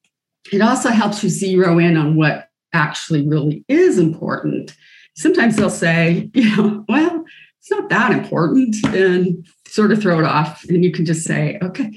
it 0.52 0.60
also 0.60 0.90
helps 0.90 1.22
you 1.22 1.28
zero 1.28 1.78
in 1.78 1.96
on 1.96 2.16
what 2.16 2.48
actually 2.72 3.26
really 3.26 3.64
is 3.68 3.98
important. 3.98 4.74
Sometimes 5.14 5.56
they'll 5.56 5.70
say, 5.70 6.30
you 6.34 6.56
know, 6.56 6.84
well, 6.88 7.24
it's 7.66 7.80
not 7.80 7.88
that 7.88 8.12
important 8.12 8.76
and 8.94 9.44
sort 9.66 9.90
of 9.90 10.00
throw 10.00 10.20
it 10.20 10.24
off 10.24 10.64
and 10.68 10.84
you 10.84 10.92
can 10.92 11.04
just 11.04 11.26
say 11.26 11.58
okay 11.62 11.90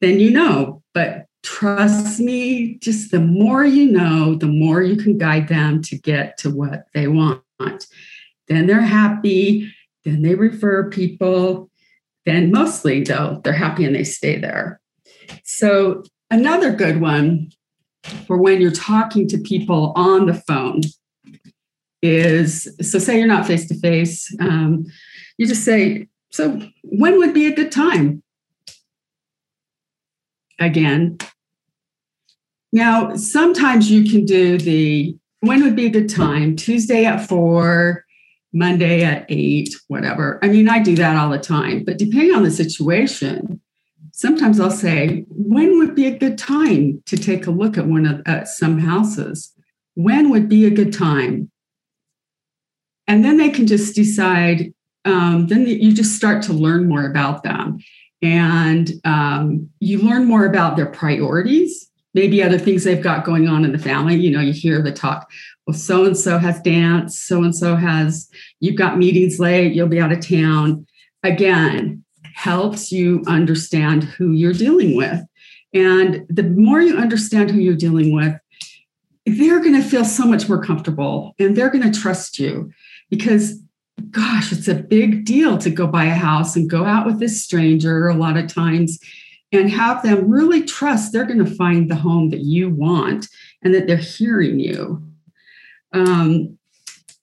then 0.00 0.18
you 0.18 0.30
know. 0.30 0.82
But 0.94 1.26
trust 1.44 2.20
me 2.20 2.74
just 2.78 3.12
the 3.12 3.20
more 3.20 3.64
you 3.64 3.90
know 3.90 4.34
the 4.34 4.48
more 4.48 4.82
you 4.82 4.96
can 4.96 5.18
guide 5.18 5.48
them 5.48 5.80
to 5.82 5.96
get 5.96 6.38
to 6.38 6.50
what 6.50 6.86
they 6.92 7.06
want. 7.06 7.42
Then 8.48 8.66
they're 8.66 8.80
happy 8.80 9.72
then 10.04 10.22
they 10.22 10.34
refer 10.34 10.90
people 10.90 11.70
then 12.26 12.50
mostly 12.50 13.04
though 13.04 13.40
they're 13.44 13.52
happy 13.52 13.84
and 13.84 13.94
they 13.94 14.04
stay 14.04 14.38
there. 14.38 14.80
So 15.44 16.02
another 16.30 16.72
good 16.72 17.00
one 17.00 17.52
for 18.26 18.38
when 18.38 18.60
you're 18.60 18.72
talking 18.72 19.28
to 19.28 19.38
people 19.38 19.92
on 19.94 20.26
the 20.26 20.34
phone 20.34 20.80
is 22.02 22.68
so 22.80 22.98
say 22.98 23.16
you're 23.16 23.28
not 23.28 23.46
face 23.46 23.68
to 23.68 23.78
face 23.78 24.34
um, 24.40 24.84
you 25.42 25.48
just 25.48 25.64
say 25.64 26.08
so 26.30 26.62
when 26.84 27.18
would 27.18 27.34
be 27.34 27.46
a 27.46 27.54
good 27.54 27.72
time? 27.72 28.22
Again. 30.58 31.18
Now 32.72 33.16
sometimes 33.16 33.90
you 33.90 34.08
can 34.08 34.24
do 34.24 34.56
the 34.56 35.16
when 35.40 35.62
would 35.64 35.74
be 35.74 35.86
a 35.86 35.90
good 35.90 36.08
time? 36.08 36.54
Tuesday 36.56 37.04
at 37.04 37.26
four 37.28 38.04
monday 38.54 39.02
at 39.02 39.26
eight 39.28 39.74
whatever. 39.88 40.38
I 40.42 40.48
mean 40.48 40.68
i 40.68 40.78
do 40.78 40.94
that 40.96 41.16
all 41.16 41.30
the 41.30 41.38
time 41.38 41.84
but 41.84 41.98
depending 41.98 42.34
on 42.34 42.44
the 42.44 42.50
situation 42.50 43.60
sometimes 44.12 44.60
i'll 44.60 44.70
say 44.70 45.24
when 45.30 45.78
would 45.78 45.94
be 45.94 46.06
a 46.06 46.18
good 46.18 46.36
time 46.36 47.02
to 47.06 47.16
take 47.16 47.46
a 47.46 47.50
look 47.50 47.76
at 47.78 47.86
one 47.86 48.06
of 48.06 48.48
some 48.48 48.78
houses? 48.78 49.52
When 49.94 50.30
would 50.30 50.48
be 50.48 50.66
a 50.66 50.70
good 50.70 50.92
time? 50.92 51.50
And 53.06 53.24
then 53.24 53.36
they 53.38 53.50
can 53.50 53.66
just 53.66 53.94
decide 53.94 54.72
um, 55.04 55.46
then 55.48 55.66
you 55.66 55.92
just 55.92 56.16
start 56.16 56.42
to 56.44 56.52
learn 56.52 56.88
more 56.88 57.06
about 57.06 57.42
them. 57.42 57.78
And 58.22 58.90
um, 59.04 59.68
you 59.80 59.98
learn 59.98 60.26
more 60.26 60.46
about 60.46 60.76
their 60.76 60.86
priorities 60.86 61.90
maybe 62.14 62.42
other 62.42 62.58
things 62.58 62.84
they've 62.84 63.02
got 63.02 63.24
going 63.24 63.48
on 63.48 63.64
in 63.64 63.72
the 63.72 63.78
family. 63.78 64.16
You 64.16 64.30
know 64.30 64.40
you 64.40 64.52
hear 64.52 64.82
the 64.82 64.92
talk 64.92 65.30
well 65.66 65.76
so 65.76 66.04
and 66.04 66.16
so 66.16 66.38
has 66.38 66.60
dance 66.60 67.18
so 67.18 67.42
and 67.42 67.54
so 67.54 67.76
has 67.76 68.28
you've 68.60 68.76
got 68.76 68.98
meetings 68.98 69.38
late 69.38 69.74
you'll 69.74 69.88
be 69.88 70.00
out 70.00 70.12
of 70.12 70.26
town. 70.26 70.86
Again 71.22 72.04
helps 72.34 72.90
you 72.90 73.22
understand 73.26 74.04
who 74.04 74.32
you're 74.32 74.54
dealing 74.54 74.96
with. 74.96 75.20
And 75.74 76.26
the 76.28 76.42
more 76.42 76.80
you 76.80 76.96
understand 76.96 77.50
who 77.50 77.58
you're 77.58 77.74
dealing 77.74 78.14
with 78.14 78.34
they're 79.24 79.60
going 79.60 79.80
to 79.80 79.88
feel 79.88 80.04
so 80.04 80.24
much 80.24 80.48
more 80.48 80.60
comfortable 80.60 81.32
and 81.38 81.56
they're 81.56 81.70
going 81.70 81.90
to 81.90 82.00
trust 82.00 82.40
you 82.40 82.72
because 83.08 83.60
gosh 84.10 84.52
it's 84.52 84.68
a 84.68 84.74
big 84.74 85.24
deal 85.24 85.58
to 85.58 85.70
go 85.70 85.86
buy 85.86 86.04
a 86.04 86.14
house 86.14 86.56
and 86.56 86.70
go 86.70 86.84
out 86.84 87.06
with 87.06 87.18
this 87.18 87.42
stranger 87.42 88.08
a 88.08 88.14
lot 88.14 88.36
of 88.36 88.52
times 88.52 88.98
and 89.52 89.70
have 89.70 90.02
them 90.02 90.30
really 90.30 90.62
trust 90.62 91.12
they're 91.12 91.26
going 91.26 91.44
to 91.44 91.54
find 91.54 91.90
the 91.90 91.94
home 91.94 92.30
that 92.30 92.40
you 92.40 92.70
want 92.70 93.28
and 93.62 93.74
that 93.74 93.86
they're 93.86 93.96
hearing 93.96 94.58
you. 94.58 95.02
Um, 95.92 96.58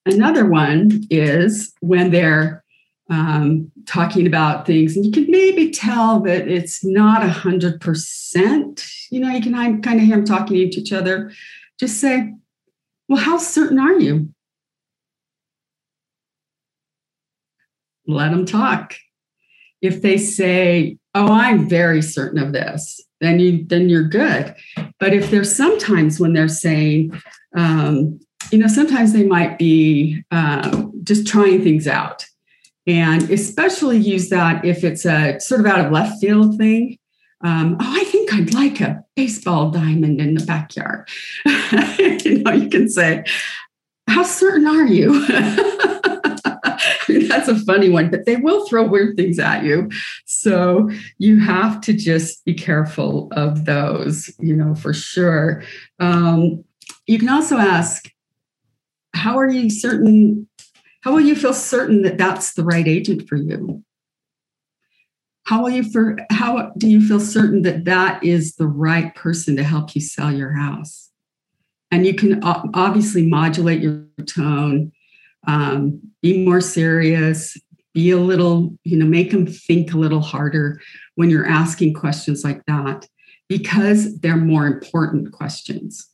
another 0.05 0.45
one 0.45 1.07
is 1.09 1.73
when 1.81 2.11
they're 2.11 2.63
um, 3.09 3.71
talking 3.88 4.27
about 4.27 4.67
things 4.67 4.95
and 4.95 5.03
you 5.03 5.11
can 5.11 5.29
maybe 5.29 5.71
tell 5.71 6.19
that 6.21 6.47
it's 6.47 6.85
not 6.85 7.23
a 7.23 7.29
hundred 7.29 7.81
percent 7.81 8.85
you 9.09 9.19
know 9.19 9.31
you 9.31 9.41
can 9.41 9.81
kind 9.81 9.99
of 9.99 10.05
hear 10.05 10.15
them 10.15 10.25
talking 10.25 10.55
to 10.55 10.79
each 10.79 10.93
other. 10.93 11.31
Just 11.79 11.99
say 11.99 12.31
well 13.07 13.19
how 13.19 13.39
certain 13.39 13.79
are 13.79 13.99
you 13.99 14.31
let 18.09 18.31
them 18.31 18.45
talk. 18.45 18.95
If 19.81 20.01
they 20.01 20.17
say, 20.17 20.97
"Oh, 21.15 21.31
I'm 21.31 21.69
very 21.69 22.01
certain 22.01 22.39
of 22.39 22.53
this," 22.53 23.01
then 23.21 23.39
you 23.39 23.65
then 23.65 23.89
you're 23.89 24.07
good. 24.07 24.55
But 24.99 25.13
if 25.13 25.31
there's 25.31 25.55
sometimes 25.55 26.19
when 26.19 26.33
they're 26.33 26.47
saying, 26.47 27.21
um, 27.55 28.19
you 28.51 28.57
know, 28.57 28.67
sometimes 28.67 29.13
they 29.13 29.23
might 29.23 29.57
be 29.57 30.23
uh, 30.31 30.85
just 31.03 31.27
trying 31.27 31.63
things 31.63 31.87
out, 31.87 32.25
and 32.87 33.29
especially 33.29 33.97
use 33.97 34.29
that 34.29 34.65
if 34.65 34.83
it's 34.83 35.05
a 35.05 35.39
sort 35.39 35.61
of 35.61 35.67
out 35.67 35.85
of 35.85 35.91
left 35.91 36.19
field 36.19 36.57
thing. 36.57 36.97
Um, 37.41 37.77
oh, 37.79 37.93
I 38.01 38.03
think 38.03 38.33
I'd 38.33 38.53
like 38.53 38.81
a 38.81 39.01
baseball 39.15 39.71
diamond 39.71 40.19
in 40.19 40.33
the 40.33 40.45
backyard. 40.45 41.07
you 41.45 42.39
know, 42.39 42.51
you 42.51 42.69
can 42.69 42.89
say, 42.89 43.23
"How 44.09 44.23
certain 44.23 44.67
are 44.67 44.85
you?" 44.85 45.25
that's 47.27 47.47
a 47.47 47.59
funny 47.59 47.89
one, 47.89 48.09
but 48.09 48.25
they 48.25 48.35
will 48.35 48.67
throw 48.67 48.87
weird 48.87 49.15
things 49.15 49.39
at 49.39 49.63
you. 49.63 49.89
So 50.25 50.89
you 51.17 51.39
have 51.39 51.81
to 51.81 51.93
just 51.93 52.43
be 52.45 52.53
careful 52.53 53.29
of 53.31 53.65
those, 53.65 54.29
you 54.39 54.55
know, 54.55 54.75
for 54.75 54.93
sure. 54.93 55.63
Um, 55.99 56.63
you 57.07 57.19
can 57.19 57.29
also 57.29 57.57
ask, 57.57 58.11
how 59.13 59.37
are 59.37 59.49
you 59.49 59.69
certain? 59.69 60.47
How 61.01 61.13
will 61.13 61.21
you 61.21 61.35
feel 61.35 61.53
certain 61.53 62.03
that 62.03 62.17
that's 62.17 62.53
the 62.53 62.63
right 62.63 62.87
agent 62.87 63.27
for 63.27 63.35
you? 63.35 63.83
How 65.43 65.63
will 65.63 65.71
you 65.71 65.89
for 65.89 66.17
how 66.29 66.71
do 66.77 66.87
you 66.87 67.05
feel 67.05 67.19
certain 67.19 67.63
that 67.63 67.85
that 67.85 68.23
is 68.23 68.55
the 68.55 68.67
right 68.67 69.15
person 69.15 69.55
to 69.55 69.63
help 69.63 69.95
you 69.95 70.01
sell 70.01 70.31
your 70.31 70.51
house? 70.51 71.09
And 71.91 72.05
you 72.05 72.13
can 72.13 72.43
obviously 72.43 73.25
modulate 73.25 73.81
your 73.81 74.05
tone 74.27 74.91
um, 75.48 76.00
be 76.22 76.46
more 76.46 76.62
serious, 76.62 77.58
be 77.93 78.12
a 78.12 78.17
little, 78.17 78.77
you 78.84 78.98
know, 78.98 79.05
make 79.05 79.31
them 79.31 79.48
think 79.48 79.93
a 79.93 79.98
little 79.98 80.22
harder 80.22 80.79
when 81.15 81.29
you're 81.29 81.48
asking 81.48 81.93
questions 81.93 82.43
like 82.43 82.63
that 82.65 83.08
because 83.48 84.19
they're 84.19 84.38
more 84.38 84.67
important 84.67 85.31
questions. 85.31 86.08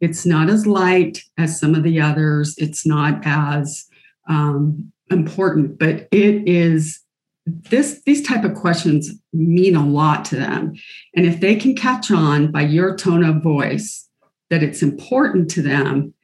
It's 0.00 0.26
not 0.26 0.48
as 0.48 0.66
light 0.66 1.22
as 1.38 1.58
some 1.58 1.74
of 1.74 1.82
the 1.82 2.00
others, 2.00 2.54
it's 2.58 2.86
not 2.86 3.20
as 3.24 3.86
um, 4.28 4.92
important, 5.10 5.78
but 5.78 6.08
it 6.10 6.48
is 6.48 7.00
this 7.46 8.02
these 8.04 8.22
type 8.26 8.44
of 8.44 8.54
questions 8.54 9.12
mean 9.32 9.74
a 9.74 9.84
lot 9.84 10.24
to 10.24 10.36
them 10.36 10.72
and 11.16 11.26
if 11.26 11.40
they 11.40 11.56
can 11.56 11.74
catch 11.74 12.08
on 12.10 12.52
by 12.52 12.62
your 12.62 12.96
tone 12.96 13.24
of 13.24 13.42
voice 13.42 14.08
that 14.48 14.62
it's 14.62 14.80
important 14.80 15.50
to 15.50 15.60
them 15.60 16.14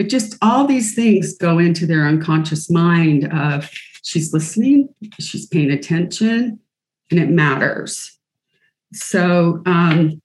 it 0.00 0.08
just 0.08 0.34
all 0.40 0.66
these 0.66 0.94
things 0.94 1.36
go 1.36 1.58
into 1.58 1.86
their 1.86 2.06
unconscious 2.06 2.70
mind 2.70 3.30
of 3.34 3.70
she's 4.02 4.32
listening 4.32 4.88
she's 5.18 5.44
paying 5.44 5.70
attention 5.70 6.58
and 7.10 7.20
it 7.20 7.28
matters. 7.28 8.18
So 8.94 9.62
um, 9.66 10.22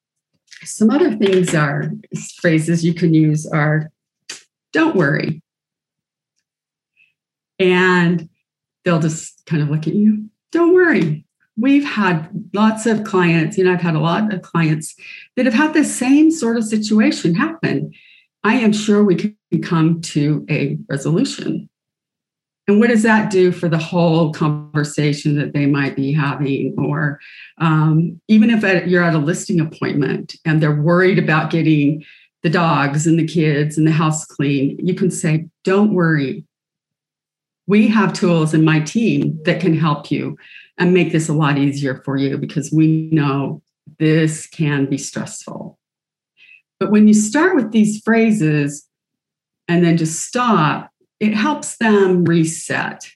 some 0.63 0.89
other 0.89 1.13
things 1.17 1.53
are 1.53 1.91
phrases 2.39 2.85
you 2.85 2.93
can 2.93 3.13
use 3.13 3.45
are 3.45 3.91
don't 4.71 4.95
worry. 4.95 5.41
And 7.59 8.29
they'll 8.85 8.99
just 8.99 9.45
kind 9.45 9.61
of 9.61 9.69
look 9.69 9.87
at 9.87 9.93
you. 9.93 10.29
Don't 10.53 10.73
worry. 10.73 11.25
We've 11.57 11.85
had 11.85 12.29
lots 12.53 12.85
of 12.85 13.03
clients 13.03 13.57
you 13.57 13.63
know 13.63 13.73
i've 13.73 13.81
had 13.81 13.95
a 13.95 13.99
lot 13.99 14.33
of 14.33 14.41
clients 14.41 14.93
that 15.35 15.45
have 15.45 15.53
had 15.53 15.73
the 15.73 15.83
same 15.83 16.31
sort 16.31 16.55
of 16.55 16.63
situation 16.63 17.35
happen. 17.35 17.91
I 18.45 18.55
am 18.55 18.73
sure 18.73 19.03
we 19.03 19.35
come 19.59 20.01
to 20.01 20.45
a 20.49 20.77
resolution. 20.89 21.69
And 22.67 22.79
what 22.79 22.89
does 22.89 23.03
that 23.03 23.29
do 23.29 23.51
for 23.51 23.69
the 23.69 23.77
whole 23.77 24.33
conversation 24.33 25.35
that 25.35 25.53
they 25.53 25.67
might 25.67 25.95
be 25.95 26.11
having? 26.11 26.73
Or 26.77 27.19
um, 27.59 28.19
even 28.27 28.49
if 28.49 28.63
you're 28.87 29.03
at 29.03 29.13
a 29.13 29.19
listing 29.19 29.59
appointment 29.59 30.35
and 30.45 30.61
they're 30.61 30.81
worried 30.81 31.19
about 31.19 31.51
getting 31.51 32.03
the 32.41 32.49
dogs 32.49 33.05
and 33.05 33.19
the 33.19 33.27
kids 33.27 33.77
and 33.77 33.85
the 33.85 33.91
house 33.91 34.25
clean, 34.25 34.79
you 34.81 34.95
can 34.95 35.11
say, 35.11 35.47
Don't 35.63 35.93
worry. 35.93 36.43
We 37.67 37.87
have 37.87 38.13
tools 38.13 38.53
in 38.53 38.63
my 38.63 38.79
team 38.79 39.39
that 39.45 39.61
can 39.61 39.75
help 39.75 40.11
you 40.11 40.37
and 40.77 40.93
make 40.93 41.11
this 41.11 41.29
a 41.29 41.33
lot 41.33 41.57
easier 41.57 42.01
for 42.03 42.17
you 42.17 42.37
because 42.37 42.71
we 42.71 43.09
know 43.11 43.61
this 43.99 44.47
can 44.47 44.87
be 44.87 44.97
stressful. 44.97 45.77
But 46.79 46.91
when 46.91 47.07
you 47.07 47.13
start 47.13 47.55
with 47.55 47.71
these 47.71 48.01
phrases 48.03 48.87
and 49.67 49.83
then 49.83 49.97
just 49.97 50.21
stop, 50.21 50.91
it 51.19 51.33
helps 51.33 51.77
them 51.77 52.23
reset. 52.25 53.09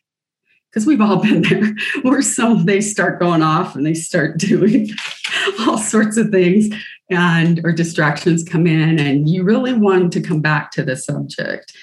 Because 0.69 0.85
we've 0.85 1.01
all 1.01 1.17
been 1.17 1.41
there 1.41 1.73
where 2.03 2.21
some 2.21 2.65
they 2.65 2.81
start 2.81 3.19
going 3.19 3.41
off 3.41 3.75
and 3.75 3.85
they 3.85 3.93
start 3.93 4.37
doing 4.39 4.89
all 5.61 5.77
sorts 5.77 6.17
of 6.17 6.29
things 6.29 6.69
and 7.09 7.59
or 7.63 7.71
distractions 7.71 8.43
come 8.43 8.67
in 8.67 8.99
and 8.99 9.27
you 9.27 9.43
really 9.43 9.73
want 9.73 10.13
to 10.13 10.21
come 10.21 10.41
back 10.41 10.71
to 10.71 10.83
the 10.83 10.95
subject. 10.95 11.75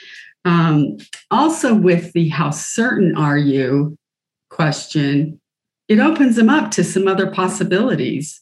Um, 0.44 0.99
also 1.32 1.75
with 1.75 2.12
the 2.12 2.28
how 2.28 2.50
certain 2.50 3.16
are 3.16 3.38
you 3.38 3.99
question, 4.50 5.40
it 5.88 5.99
opens 5.99 6.37
them 6.37 6.49
up 6.49 6.70
to 6.73 6.85
some 6.85 7.08
other 7.08 7.28
possibilities 7.28 8.40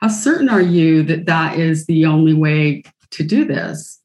how 0.00 0.08
certain 0.08 0.48
are 0.48 0.62
you 0.62 1.02
that 1.04 1.26
that 1.26 1.58
is 1.58 1.84
the 1.84 2.06
only 2.06 2.32
way 2.32 2.82
to 3.10 3.22
do 3.22 3.44
this? 3.44 4.00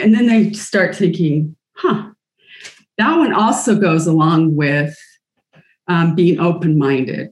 And 0.00 0.14
then 0.14 0.26
they 0.26 0.52
start 0.52 0.96
thinking, 0.96 1.56
huh, 1.76 2.10
that 2.98 3.16
one 3.16 3.32
also 3.32 3.78
goes 3.78 4.06
along 4.06 4.56
with 4.56 4.96
um, 5.88 6.14
being 6.14 6.38
open 6.38 6.78
minded. 6.78 7.30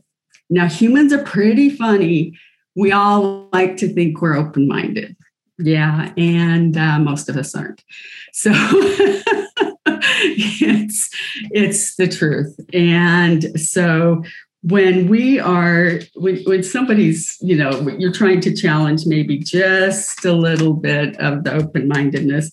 Now, 0.50 0.66
humans 0.66 1.12
are 1.12 1.22
pretty 1.22 1.70
funny. 1.70 2.38
We 2.75 2.92
all 2.92 3.48
like 3.52 3.76
to 3.78 3.88
think 3.88 4.20
we're 4.20 4.37
open 4.37 4.66
minded. 4.66 5.16
Yeah, 5.58 6.12
and 6.16 6.76
uh, 6.76 6.98
most 7.00 7.28
of 7.28 7.37
us 7.37 7.54
aren't. 7.54 7.82
So 8.32 8.52
it's 9.84 11.10
it's 11.50 11.96
the 11.96 12.06
truth. 12.06 12.58
And 12.72 13.60
so 13.60 14.22
when 14.68 15.08
we 15.08 15.38
are 15.38 16.00
when, 16.14 16.42
when 16.44 16.62
somebody's 16.62 17.37
you 17.40 17.56
know 17.56 17.70
you're 17.98 18.12
trying 18.12 18.40
to 18.40 18.54
challenge 18.54 19.06
maybe 19.06 19.38
just 19.38 20.25
a 20.25 20.32
little 20.32 20.75
bit 20.75 21.18
of 21.20 21.44
the 21.44 21.52
open-mindedness 21.52 22.50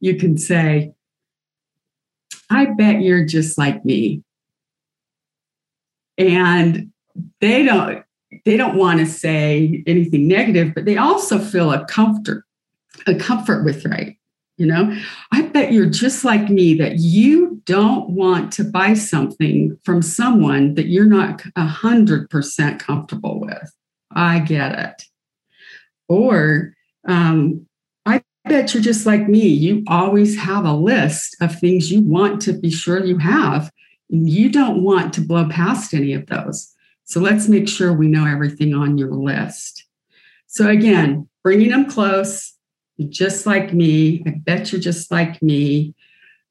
you 0.00 0.16
can 0.16 0.36
say 0.36 0.92
i 2.50 2.66
bet 2.66 3.00
you're 3.02 3.24
just 3.24 3.58
like 3.58 3.84
me. 3.84 4.22
And 6.18 6.92
they 7.40 7.64
don't 7.64 8.04
they 8.44 8.56
don't 8.56 8.76
want 8.76 9.00
to 9.00 9.06
say 9.06 9.82
anything 9.86 10.28
negative 10.28 10.72
but 10.74 10.84
they 10.84 10.96
also 10.96 11.38
feel 11.38 11.72
a 11.72 11.84
comfort 11.86 12.44
a 13.06 13.14
comfort 13.14 13.64
with 13.64 13.84
right? 13.84 14.16
You 14.56 14.66
know, 14.66 14.96
I 15.32 15.42
bet 15.42 15.72
you're 15.72 15.90
just 15.90 16.24
like 16.24 16.48
me 16.48 16.74
that 16.78 16.98
you 16.98 17.55
don't 17.66 18.10
want 18.10 18.52
to 18.52 18.64
buy 18.64 18.94
something 18.94 19.78
from 19.84 20.00
someone 20.00 20.74
that 20.74 20.86
you're 20.86 21.04
not 21.04 21.40
100% 21.56 22.78
comfortable 22.78 23.40
with. 23.40 23.72
I 24.12 24.38
get 24.38 24.78
it. 24.78 25.02
Or, 26.08 26.74
um, 27.06 27.66
I 28.06 28.22
bet 28.44 28.72
you're 28.72 28.82
just 28.82 29.04
like 29.04 29.28
me. 29.28 29.46
You 29.46 29.82
always 29.88 30.38
have 30.38 30.64
a 30.64 30.72
list 30.72 31.36
of 31.40 31.58
things 31.58 31.90
you 31.90 32.00
want 32.02 32.40
to 32.42 32.52
be 32.52 32.70
sure 32.70 33.04
you 33.04 33.18
have. 33.18 33.70
And 34.10 34.30
you 34.30 34.50
don't 34.50 34.84
want 34.84 35.12
to 35.14 35.20
blow 35.20 35.48
past 35.48 35.92
any 35.92 36.12
of 36.12 36.26
those. 36.26 36.72
So 37.04 37.20
let's 37.20 37.48
make 37.48 37.68
sure 37.68 37.92
we 37.92 38.06
know 38.06 38.24
everything 38.24 38.74
on 38.74 38.96
your 38.96 39.12
list. 39.12 39.84
So, 40.46 40.68
again, 40.68 41.28
bringing 41.42 41.70
them 41.70 41.90
close, 41.90 42.54
you're 42.96 43.10
just 43.10 43.46
like 43.46 43.74
me. 43.74 44.22
I 44.26 44.30
bet 44.30 44.70
you're 44.70 44.80
just 44.80 45.10
like 45.10 45.42
me. 45.42 45.94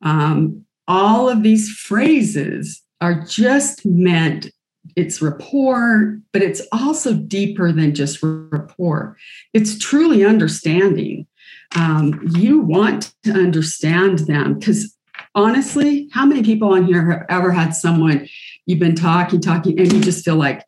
Um, 0.02 0.65
all 0.88 1.30
of 1.30 1.44
these 1.44 1.70
phrases 1.70 2.82
are 3.02 3.22
just 3.22 3.86
meant, 3.86 4.52
it's 4.96 5.22
rapport, 5.22 6.20
but 6.32 6.42
it's 6.42 6.62
also 6.72 7.14
deeper 7.14 7.72
than 7.72 7.96
just 7.96 8.20
rapport. 8.22 9.18
It's 9.54 9.78
truly 9.78 10.24
understanding. 10.24 11.28
Um, 11.76 12.22
you 12.36 12.60
want 12.60 13.14
to 13.24 13.32
understand 13.32 14.20
them 14.20 14.60
because 14.60 14.96
honestly, 15.34 16.10
how 16.14 16.26
many 16.26 16.44
people 16.44 16.74
on 16.74 16.86
here 16.86 17.12
have 17.12 17.26
ever 17.30 17.52
had 17.52 17.72
someone 17.72 18.28
you've 18.66 18.80
been 18.80 18.96
talking, 18.96 19.42
talking, 19.42 19.78
and 19.80 19.92
you 19.92 20.02
just 20.02 20.24
feel 20.24 20.36
like, 20.36 20.64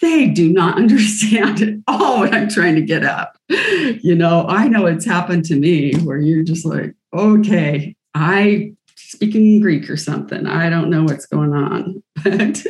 they 0.00 0.26
do 0.26 0.52
not 0.52 0.76
understand 0.78 1.62
at 1.62 1.74
all 1.86 2.18
what 2.18 2.34
I'm 2.34 2.50
trying 2.50 2.74
to 2.74 2.82
get 2.82 3.04
at. 3.04 3.34
You 3.48 4.14
know, 4.14 4.44
I 4.48 4.68
know 4.68 4.86
it's 4.86 5.06
happened 5.06 5.46
to 5.46 5.54
me 5.54 5.94
where 6.00 6.18
you're 6.18 6.42
just 6.42 6.66
like, 6.66 6.94
okay, 7.14 7.94
I 8.14 8.74
speaking 9.12 9.60
Greek 9.60 9.88
or 9.88 9.96
something. 9.96 10.46
I 10.46 10.68
don't 10.68 10.90
know 10.90 11.04
what's 11.04 11.26
going 11.26 11.52
on. 11.52 12.02
But 12.24 12.64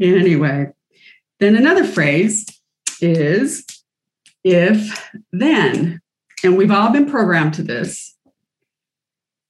anyway, 0.00 0.68
then 1.38 1.54
another 1.54 1.84
phrase 1.84 2.46
is 3.02 3.66
if 4.42 5.12
then. 5.32 6.00
And 6.42 6.56
we've 6.56 6.70
all 6.70 6.90
been 6.90 7.10
programmed 7.10 7.52
to 7.54 7.62
this. 7.62 8.16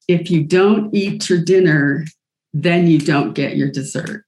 If 0.09 0.31
you 0.31 0.43
don't 0.43 0.93
eat 0.93 1.31
your 1.31 1.45
dinner, 1.45 2.07
then 2.53 2.89
you 2.89 2.99
don't 2.99 3.35
get 3.35 3.57
your 3.57 3.71
dessert 3.71 4.25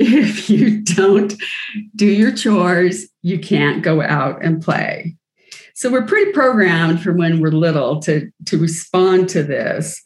if 0.00 0.48
you 0.48 0.80
don't 0.80 1.34
do 1.94 2.06
your 2.06 2.32
chores, 2.32 3.06
you 3.22 3.38
can't 3.38 3.82
go 3.82 4.00
out 4.00 4.42
and 4.42 4.62
play. 4.62 5.14
So 5.74 5.90
we're 5.90 6.06
pretty 6.06 6.32
programmed 6.32 7.02
from 7.02 7.18
when 7.18 7.40
we're 7.40 7.52
little 7.52 8.00
to, 8.00 8.30
to 8.46 8.58
respond 8.58 9.28
to 9.30 9.42
this. 9.42 10.02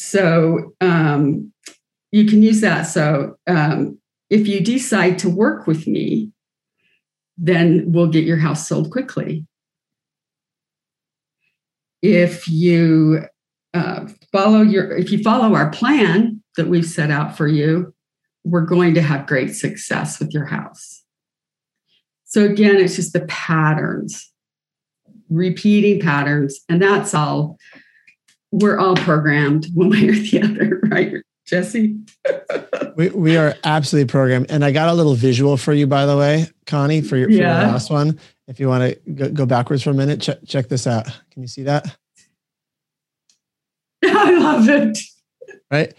So 0.00 0.74
um, 0.80 1.52
you 2.12 2.26
can 2.26 2.40
use 2.40 2.60
that. 2.60 2.82
So 2.82 3.34
um, 3.48 3.98
if 4.30 4.46
you 4.46 4.60
decide 4.60 5.18
to 5.18 5.28
work 5.28 5.66
with 5.66 5.88
me, 5.88 6.30
then 7.36 7.90
we'll 7.90 8.06
get 8.06 8.22
your 8.22 8.36
house 8.36 8.68
sold 8.68 8.92
quickly. 8.92 9.44
If 12.00 12.46
you 12.46 13.24
uh, 13.74 14.06
follow 14.30 14.62
your, 14.62 14.96
if 14.96 15.10
you 15.10 15.20
follow 15.20 15.56
our 15.56 15.68
plan 15.70 16.44
that 16.56 16.68
we've 16.68 16.86
set 16.86 17.10
out 17.10 17.36
for 17.36 17.48
you, 17.48 17.92
we're 18.44 18.66
going 18.66 18.94
to 18.94 19.02
have 19.02 19.26
great 19.26 19.56
success 19.56 20.20
with 20.20 20.32
your 20.32 20.44
house. 20.44 21.02
So, 22.22 22.44
again, 22.44 22.76
it's 22.76 22.94
just 22.94 23.14
the 23.14 23.26
patterns, 23.26 24.32
repeating 25.28 26.00
patterns. 26.00 26.60
And 26.68 26.80
that's 26.80 27.14
all. 27.14 27.58
We're 28.50 28.78
all 28.78 28.96
programmed 28.96 29.66
one 29.74 29.90
way 29.90 30.08
or 30.08 30.12
the 30.12 30.42
other, 30.42 30.80
right, 30.90 31.14
Jesse? 31.46 31.98
we, 32.96 33.08
we 33.10 33.36
are 33.36 33.54
absolutely 33.64 34.10
programmed. 34.10 34.50
And 34.50 34.64
I 34.64 34.72
got 34.72 34.88
a 34.88 34.94
little 34.94 35.14
visual 35.14 35.56
for 35.56 35.72
you, 35.72 35.86
by 35.86 36.06
the 36.06 36.16
way, 36.16 36.46
Connie, 36.66 37.02
for 37.02 37.16
your, 37.16 37.28
for 37.28 37.34
yeah. 37.34 37.62
your 37.62 37.72
last 37.72 37.90
one. 37.90 38.18
If 38.46 38.58
you 38.58 38.68
want 38.68 38.82
to 38.82 39.10
go, 39.10 39.30
go 39.30 39.46
backwards 39.46 39.82
for 39.82 39.90
a 39.90 39.94
minute, 39.94 40.20
check, 40.22 40.38
check 40.46 40.68
this 40.68 40.86
out. 40.86 41.04
Can 41.30 41.42
you 41.42 41.48
see 41.48 41.64
that? 41.64 41.96
I 44.04 44.30
love 44.32 44.68
it. 44.68 44.98
Right? 45.70 45.94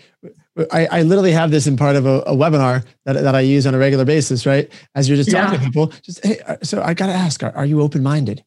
I, 0.71 0.87
I 0.87 1.01
literally 1.03 1.31
have 1.31 1.51
this 1.51 1.67
in 1.67 1.77
part 1.77 1.95
of 1.95 2.05
a, 2.05 2.19
a, 2.21 2.35
webinar 2.35 2.85
that, 3.05 3.13
that 3.13 3.35
I 3.35 3.41
use 3.41 3.65
on 3.65 3.75
a 3.75 3.77
regular 3.77 4.03
basis, 4.05 4.45
right? 4.45 4.69
As 4.95 5.07
you're 5.07 5.15
just 5.15 5.31
talking 5.31 5.53
yeah. 5.53 5.59
to 5.59 5.65
people, 5.65 5.87
just, 6.01 6.25
hey, 6.25 6.39
uh, 6.39 6.57
so 6.63 6.81
I 6.81 6.93
got 6.93 7.07
to 7.07 7.13
ask, 7.13 7.43
are, 7.43 7.55
are 7.55 7.65
you 7.65 7.81
open 7.81 8.03
minded? 8.03 8.43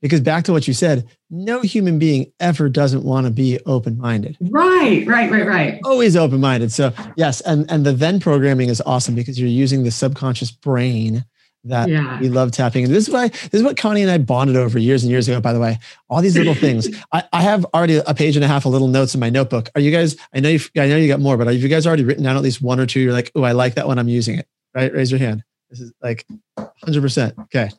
Because 0.00 0.20
back 0.20 0.44
to 0.44 0.52
what 0.52 0.66
you 0.66 0.74
said, 0.74 1.06
no 1.28 1.60
human 1.60 1.98
being 1.98 2.32
ever 2.40 2.68
doesn't 2.68 3.04
want 3.04 3.26
to 3.26 3.30
be 3.30 3.58
open 3.66 3.98
minded. 3.98 4.36
Right, 4.40 5.06
right, 5.06 5.30
right, 5.30 5.46
right. 5.46 5.80
Always 5.84 6.16
open 6.16 6.40
minded. 6.40 6.72
So, 6.72 6.92
yes. 7.16 7.40
And, 7.42 7.70
and 7.70 7.84
the 7.84 7.92
then 7.92 8.18
programming 8.18 8.70
is 8.70 8.80
awesome 8.86 9.14
because 9.14 9.38
you're 9.38 9.48
using 9.48 9.84
the 9.84 9.90
subconscious 9.90 10.50
brain 10.50 11.24
that 11.64 11.88
yeah. 11.88 12.18
we 12.20 12.28
love 12.28 12.52
tapping. 12.52 12.84
And 12.84 12.94
this 12.94 13.06
is 13.06 13.12
why 13.12 13.28
this 13.28 13.54
is 13.54 13.62
what 13.62 13.76
Connie 13.76 14.02
and 14.02 14.10
I 14.10 14.18
bonded 14.18 14.56
over 14.56 14.78
years 14.78 15.02
and 15.02 15.10
years 15.10 15.28
ago, 15.28 15.40
by 15.40 15.52
the 15.52 15.60
way. 15.60 15.78
All 16.08 16.22
these 16.22 16.36
little 16.36 16.54
things. 16.54 16.88
I, 17.12 17.24
I 17.32 17.42
have 17.42 17.66
already 17.74 17.96
a 17.96 18.14
page 18.14 18.36
and 18.36 18.44
a 18.44 18.48
half 18.48 18.64
of 18.64 18.72
little 18.72 18.88
notes 18.88 19.14
in 19.14 19.20
my 19.20 19.30
notebook. 19.30 19.68
Are 19.74 19.80
you 19.80 19.90
guys, 19.90 20.16
I 20.34 20.40
know 20.40 20.48
you 20.48 20.60
I 20.76 20.88
know 20.88 20.96
you 20.96 21.08
got 21.08 21.20
more, 21.20 21.36
but 21.36 21.46
have 21.46 21.56
you 21.56 21.68
guys 21.68 21.86
already 21.86 22.04
written 22.04 22.24
down 22.24 22.36
at 22.36 22.42
least 22.42 22.62
one 22.62 22.80
or 22.80 22.86
two? 22.86 23.00
You're 23.00 23.12
like, 23.12 23.30
oh, 23.34 23.42
I 23.42 23.52
like 23.52 23.74
that 23.74 23.86
one. 23.86 23.98
I'm 23.98 24.08
using 24.08 24.38
it. 24.38 24.46
Right? 24.74 24.92
Raise 24.92 25.10
your 25.10 25.20
hand. 25.20 25.44
This 25.68 25.80
is 25.80 25.92
like 26.02 26.26
100%. 26.58 27.38
Okay. 27.44 27.70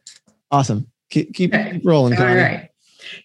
Awesome. 0.52 0.91
Keep, 1.12 1.34
keep, 1.34 1.54
keep 1.54 1.86
rolling. 1.86 2.16
Connie. 2.16 2.30
All 2.30 2.36
right. 2.38 2.70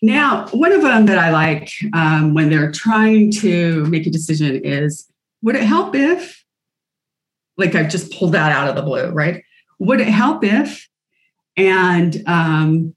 Now, 0.03 0.49
one 0.49 0.73
of 0.73 0.83
them 0.83 1.07
that 1.07 1.19
I 1.19 1.31
like 1.31 1.71
um, 1.93 2.35
when 2.35 2.51
they're 2.51 2.73
trying 2.73 3.31
to 3.33 3.85
make 3.87 4.07
a 4.07 4.11
decision 4.11 4.57
is 4.65 5.09
would 5.43 5.55
it 5.55 5.63
help 5.63 5.95
if, 5.95 6.45
like 7.57 7.75
I've 7.75 7.89
just 7.89 8.13
pulled 8.13 8.33
that 8.33 8.53
out 8.53 8.69
of 8.69 8.75
the 8.75 8.83
blue, 8.83 9.09
right? 9.11 9.43
Would 9.79 10.01
it 10.01 10.09
help 10.09 10.45
if? 10.45 10.89
And 11.57 12.23
um, 12.27 12.95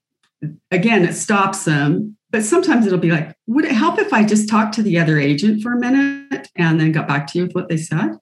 again, 0.72 1.06
it 1.06 1.14
stops 1.14 1.66
them. 1.66 2.18
But 2.32 2.44
sometimes 2.44 2.86
it'll 2.86 3.00
be 3.00 3.12
like, 3.12 3.36
would 3.48 3.66
it 3.66 3.72
help 3.72 3.98
if 3.98 4.14
I 4.14 4.24
just 4.24 4.50
talked 4.50 4.76
to 4.76 4.84
the 4.84 5.00
other 5.00 5.18
agent 5.18 5.64
for 5.64 5.74
a 5.74 5.80
minute 5.80 6.48
and 6.56 6.80
then 6.80 6.92
got 6.92 7.08
back 7.08 7.26
to 7.28 7.40
you 7.40 7.46
with 7.46 7.56
what 7.56 7.70
they 7.70 7.78
said? 7.78 8.18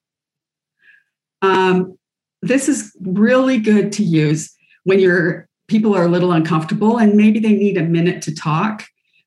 Um, 1.42 1.98
this 2.42 2.70
is 2.70 2.96
really 3.02 3.60
good 3.60 3.92
to 3.94 4.04
use 4.04 4.56
when 4.86 5.00
your 5.00 5.47
people 5.68 5.96
are 5.96 6.06
a 6.06 6.10
little 6.10 6.32
uncomfortable 6.32 6.98
and 6.98 7.16
maybe 7.16 7.40
they 7.40 7.54
need 7.54 7.78
a 7.78 7.84
minute 7.84 8.22
to 8.24 8.36
talk. 8.36 8.86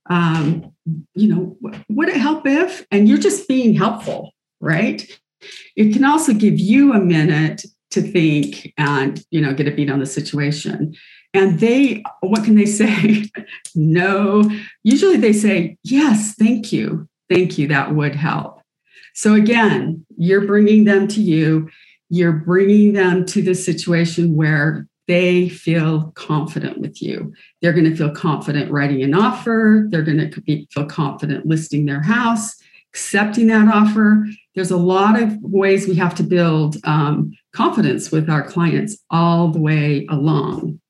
Um, 0.09 0.73
you 1.15 1.29
know, 1.29 1.57
would 1.89 2.09
it 2.09 2.17
help 2.17 2.47
if? 2.47 2.87
And 2.91 3.09
you're 3.09 3.19
just 3.19 3.47
being 3.47 3.75
helpful, 3.75 4.33
right? 4.61 5.07
It 5.77 5.93
can 5.93 6.05
also 6.05 6.33
give 6.33 6.59
you 6.59 6.93
a 6.93 7.01
minute 7.01 7.65
to 7.91 8.03
think 8.03 8.73
and 8.79 9.25
you 9.31 9.41
know 9.41 9.53
get 9.53 9.69
a 9.69 9.71
beat 9.71 9.91
on 9.91 9.99
the 9.99 10.07
situation 10.07 10.95
and 11.35 11.61
they 11.61 12.03
what 12.21 12.45
can 12.45 12.55
they 12.55 12.67
say 12.83 13.25
no 13.75 14.49
usually 14.83 15.17
they 15.17 15.33
say 15.33 15.77
yes 15.83 16.35
thank 16.35 16.73
you 16.73 17.09
thank 17.29 17.59
you 17.59 17.67
that 17.69 17.95
would 17.95 18.15
help 18.15 18.61
so 19.15 19.35
again 19.35 20.05
you're 20.17 20.47
bringing 20.47 20.85
them 20.85 21.09
to 21.09 21.21
you 21.21 21.69
you're 22.09 22.33
bringing 22.33 22.93
them 22.93 23.25
to 23.25 23.43
the 23.43 23.55
situation 23.55 24.35
where 24.35 24.87
they 25.11 25.49
feel 25.49 26.13
confident 26.15 26.79
with 26.79 27.03
you 27.03 27.33
they're 27.61 27.73
going 27.73 27.91
to 27.91 27.97
feel 27.97 28.15
confident 28.15 28.71
writing 28.71 29.03
an 29.03 29.15
offer 29.15 29.87
they're 29.91 30.03
going 30.03 30.31
to 30.31 30.67
feel 30.67 30.87
confident 30.87 31.47
listing 31.47 31.87
their 31.87 32.03
house 32.03 32.55
accepting 32.93 33.47
that 33.49 33.73
offer 33.73 34.25
there's 34.55 34.71
a 34.71 34.77
lot 34.77 35.21
of 35.21 35.37
ways 35.41 35.87
we 35.87 35.95
have 35.95 36.15
to 36.17 36.23
build 36.23 36.77
um, 36.85 37.33
confidence 37.53 38.11
with 38.11 38.29
our 38.29 38.43
clients 38.43 38.99
all 39.11 39.49
the 39.49 39.61
way 39.61 40.07
along. 40.11 40.81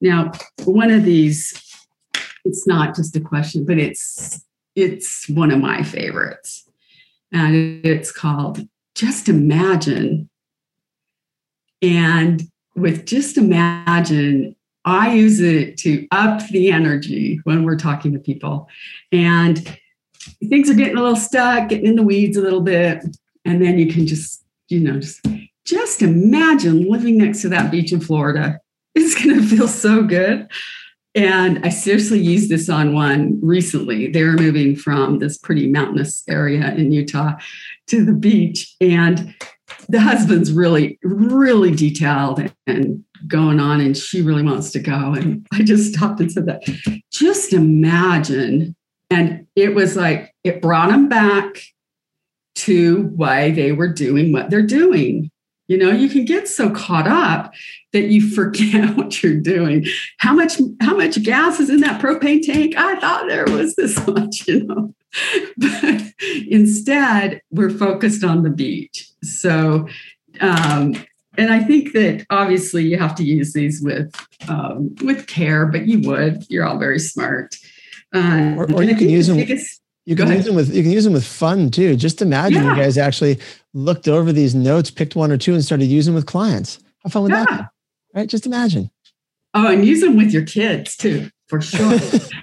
Now, 0.00 0.32
one 0.64 0.90
of 0.90 1.04
these, 1.04 1.54
it's 2.44 2.66
not 2.66 2.94
just 2.94 3.16
a 3.16 3.20
question, 3.20 3.64
but 3.64 3.78
it's 3.78 4.44
it's 4.74 5.26
one 5.30 5.50
of 5.50 5.58
my 5.58 5.82
favorites. 5.82 6.68
And 7.32 7.84
it's 7.84 8.12
called 8.12 8.60
Just 8.94 9.28
Imagine. 9.28 10.28
And 11.80 12.42
with 12.76 13.06
Just 13.06 13.38
Imagine, 13.38 14.54
I 14.84 15.14
use 15.14 15.40
it 15.40 15.76
to 15.78 16.06
up 16.12 16.46
the 16.48 16.70
energy 16.70 17.40
when 17.44 17.64
we're 17.64 17.76
talking 17.76 18.12
to 18.12 18.18
people. 18.18 18.68
And 19.10 19.78
things 20.48 20.70
are 20.70 20.74
getting 20.74 20.96
a 20.96 21.02
little 21.02 21.16
stuck, 21.16 21.68
getting 21.68 21.86
in 21.86 21.96
the 21.96 22.02
weeds 22.02 22.36
a 22.36 22.42
little 22.42 22.60
bit. 22.60 23.04
And 23.44 23.62
then 23.62 23.78
you 23.78 23.92
can 23.92 24.06
just, 24.06 24.44
you 24.68 24.80
know, 24.80 25.00
just 25.00 25.26
just 25.64 26.00
imagine 26.00 26.88
living 26.88 27.18
next 27.18 27.42
to 27.42 27.48
that 27.48 27.70
beach 27.70 27.92
in 27.92 28.00
Florida. 28.00 28.60
It's 28.98 29.22
going 29.22 29.38
to 29.38 29.46
feel 29.46 29.68
so 29.68 30.02
good. 30.04 30.48
And 31.14 31.62
I 31.66 31.68
seriously 31.68 32.18
used 32.18 32.48
this 32.48 32.70
on 32.70 32.94
one 32.94 33.38
recently. 33.42 34.10
They 34.10 34.22
were 34.22 34.32
moving 34.32 34.74
from 34.74 35.18
this 35.18 35.36
pretty 35.36 35.70
mountainous 35.70 36.24
area 36.26 36.74
in 36.74 36.92
Utah 36.92 37.34
to 37.88 38.02
the 38.02 38.14
beach. 38.14 38.74
And 38.80 39.34
the 39.88 40.00
husband's 40.00 40.52
really, 40.52 40.98
really 41.02 41.70
detailed 41.74 42.50
and 42.66 43.04
going 43.28 43.60
on, 43.60 43.80
and 43.80 43.96
she 43.96 44.22
really 44.22 44.42
wants 44.42 44.70
to 44.72 44.80
go. 44.80 45.12
And 45.14 45.46
I 45.52 45.62
just 45.62 45.94
stopped 45.94 46.20
and 46.20 46.30
said 46.30 46.46
that. 46.46 46.62
Just 47.12 47.52
imagine. 47.52 48.74
And 49.10 49.46
it 49.54 49.74
was 49.74 49.96
like, 49.96 50.34
it 50.44 50.60
brought 50.60 50.90
them 50.90 51.08
back 51.08 51.62
to 52.56 53.04
why 53.14 53.50
they 53.50 53.72
were 53.72 53.92
doing 53.92 54.32
what 54.32 54.50
they're 54.50 54.62
doing. 54.62 55.30
You 55.68 55.78
know, 55.78 55.90
you 55.90 56.08
can 56.08 56.24
get 56.24 56.48
so 56.48 56.70
caught 56.70 57.08
up 57.08 57.52
that 57.92 58.06
you 58.06 58.28
forget 58.34 58.96
what 58.96 59.22
you're 59.22 59.40
doing. 59.40 59.86
How 60.18 60.34
much 60.34 60.60
how 60.80 60.96
much 60.96 61.22
gas 61.22 61.60
is 61.60 61.70
in 61.70 61.80
that 61.80 62.00
propane 62.00 62.44
tank? 62.44 62.76
I 62.76 62.98
thought 63.00 63.28
there 63.28 63.46
was 63.46 63.74
this 63.76 64.04
much, 64.06 64.46
you 64.46 64.64
know. 64.64 64.94
But 65.56 66.02
instead, 66.48 67.40
we're 67.50 67.70
focused 67.70 68.22
on 68.22 68.42
the 68.42 68.50
beach. 68.50 69.08
So 69.22 69.88
um, 70.40 70.94
and 71.38 71.52
I 71.52 71.62
think 71.62 71.92
that 71.92 72.26
obviously 72.30 72.84
you 72.84 72.98
have 72.98 73.14
to 73.16 73.24
use 73.24 73.52
these 73.52 73.82
with 73.82 74.14
um, 74.48 74.94
with 75.02 75.26
care, 75.26 75.66
but 75.66 75.86
you 75.86 76.00
would. 76.08 76.44
You're 76.48 76.64
all 76.64 76.78
very 76.78 76.98
smart. 76.98 77.56
Uh, 78.14 78.54
or, 78.56 78.72
or 78.72 78.82
you 78.82 78.96
can 78.96 79.08
use 79.08 79.26
them. 79.26 79.36
Biggest, 79.36 79.82
you 80.06 80.16
can 80.16 80.30
use 80.30 80.44
them 80.44 80.54
with 80.54 80.74
you 80.74 80.82
can 80.82 80.92
use 80.92 81.04
them 81.04 81.12
with 81.12 81.26
fun 81.26 81.70
too. 81.70 81.96
Just 81.96 82.22
imagine 82.22 82.62
yeah. 82.62 82.70
you 82.70 82.76
guys 82.76 82.96
actually 82.96 83.38
looked 83.74 84.08
over 84.08 84.32
these 84.32 84.54
notes, 84.54 84.90
picked 84.90 85.16
one 85.16 85.30
or 85.30 85.36
two, 85.36 85.52
and 85.52 85.64
started 85.64 85.86
using 85.86 86.12
them 86.12 86.16
with 86.16 86.26
clients. 86.26 86.78
How 87.02 87.10
fun 87.10 87.24
would 87.24 87.32
yeah. 87.32 87.44
that 87.44 87.60
be? 87.60 88.18
Right? 88.20 88.28
Just 88.28 88.46
imagine. 88.46 88.90
Oh, 89.52 89.68
and 89.68 89.84
use 89.84 90.00
them 90.00 90.16
with 90.16 90.32
your 90.32 90.44
kids 90.44 90.96
too, 90.96 91.28
for 91.48 91.60
sure. 91.60 91.98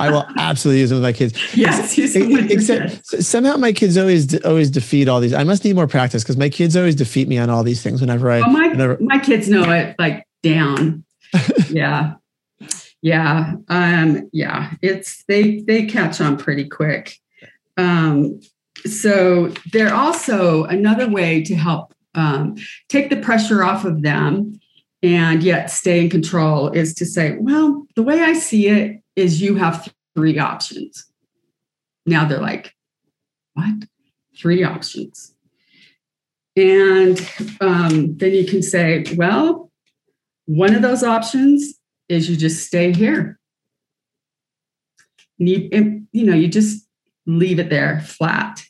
I 0.00 0.10
will 0.10 0.26
absolutely 0.38 0.80
use 0.80 0.90
them 0.90 0.96
with 0.96 1.04
my 1.04 1.12
kids. 1.12 1.56
Yes, 1.56 1.96
except 1.98 3.06
somehow 3.22 3.56
my 3.56 3.72
kids 3.72 3.96
always 3.96 4.42
always 4.44 4.70
defeat 4.70 5.08
all 5.08 5.20
these. 5.20 5.32
I 5.32 5.44
must 5.44 5.64
need 5.64 5.74
more 5.74 5.86
practice 5.86 6.22
because 6.22 6.36
my 6.36 6.48
kids 6.48 6.76
always 6.76 6.94
defeat 6.94 7.28
me 7.28 7.38
on 7.38 7.50
all 7.50 7.62
these 7.62 7.82
things 7.82 8.00
whenever 8.00 8.30
I. 8.30 8.40
Oh, 8.40 8.50
my 8.50 8.68
whenever, 8.68 8.98
my 9.00 9.18
kids 9.18 9.48
know 9.48 9.70
it 9.70 9.96
like 9.98 10.26
down. 10.42 11.04
yeah, 11.70 12.14
yeah 13.04 13.52
um 13.68 14.28
yeah 14.32 14.72
it's 14.80 15.24
they 15.24 15.60
they 15.60 15.84
catch 15.84 16.20
on 16.20 16.38
pretty 16.38 16.66
quick. 16.68 17.18
Um 17.76 18.40
so 18.86 19.52
they're 19.72 19.94
also 19.94 20.64
another 20.64 21.08
way 21.08 21.42
to 21.44 21.54
help 21.54 21.94
um, 22.16 22.56
take 22.88 23.10
the 23.10 23.16
pressure 23.16 23.64
off 23.64 23.84
of 23.84 24.02
them 24.02 24.60
and 25.02 25.42
yet 25.42 25.70
stay 25.70 26.00
in 26.00 26.10
control 26.10 26.68
is 26.70 26.94
to 26.94 27.06
say 27.06 27.36
well 27.40 27.86
the 27.94 28.02
way 28.02 28.22
i 28.22 28.32
see 28.32 28.68
it 28.68 29.00
is 29.16 29.40
you 29.40 29.56
have 29.56 29.92
three 30.14 30.38
options. 30.38 31.06
Now 32.06 32.24
they're 32.24 32.40
like 32.40 32.74
what? 33.54 33.84
Three 34.36 34.64
options? 34.64 35.34
And 36.56 37.18
um, 37.60 38.16
then 38.16 38.32
you 38.32 38.46
can 38.46 38.62
say 38.62 39.04
well 39.16 39.70
one 40.46 40.74
of 40.74 40.82
those 40.82 41.02
options 41.02 41.74
is 42.14 42.30
you 42.30 42.36
just 42.36 42.66
stay 42.66 42.92
here. 42.92 43.38
And 45.38 45.48
you, 45.48 45.68
and, 45.72 46.06
you 46.12 46.24
know, 46.24 46.34
you 46.34 46.48
just 46.48 46.86
leave 47.26 47.58
it 47.58 47.70
there 47.70 48.00
flat. 48.00 48.64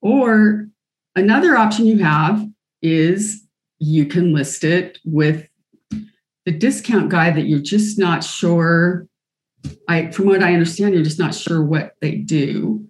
Or 0.00 0.68
another 1.14 1.56
option 1.56 1.86
you 1.86 1.98
have 1.98 2.46
is 2.82 3.46
you 3.78 4.06
can 4.06 4.32
list 4.34 4.64
it 4.64 4.98
with 5.04 5.46
the 6.44 6.52
discount 6.52 7.08
guy 7.08 7.30
that 7.30 7.46
you're 7.46 7.60
just 7.60 7.98
not 7.98 8.24
sure. 8.24 9.06
I, 9.88 10.10
from 10.10 10.26
what 10.26 10.42
I 10.42 10.52
understand, 10.52 10.94
you're 10.94 11.04
just 11.04 11.18
not 11.18 11.34
sure 11.34 11.62
what 11.62 11.94
they 12.00 12.16
do. 12.16 12.84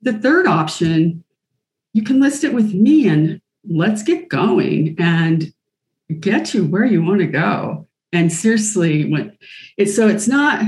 The 0.00 0.14
third 0.14 0.46
option, 0.46 1.24
you 1.92 2.02
can 2.02 2.20
list 2.20 2.44
it 2.44 2.54
with 2.54 2.72
me 2.72 3.08
and 3.08 3.40
let's 3.68 4.02
get 4.02 4.28
going 4.28 4.96
and 4.98 5.52
get 6.20 6.54
you 6.54 6.64
where 6.64 6.86
you 6.86 7.02
want 7.02 7.20
to 7.20 7.26
go. 7.26 7.87
And 8.12 8.32
seriously, 8.32 9.10
when 9.10 9.36
it's 9.76 9.94
so 9.94 10.08
it's 10.08 10.28
not 10.28 10.64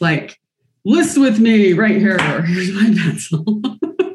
like 0.00 0.40
list 0.84 1.18
with 1.18 1.38
me 1.38 1.72
right 1.72 1.96
here. 1.96 2.18
Here's 2.42 2.72
my 2.72 2.94
pencil. 2.96 3.62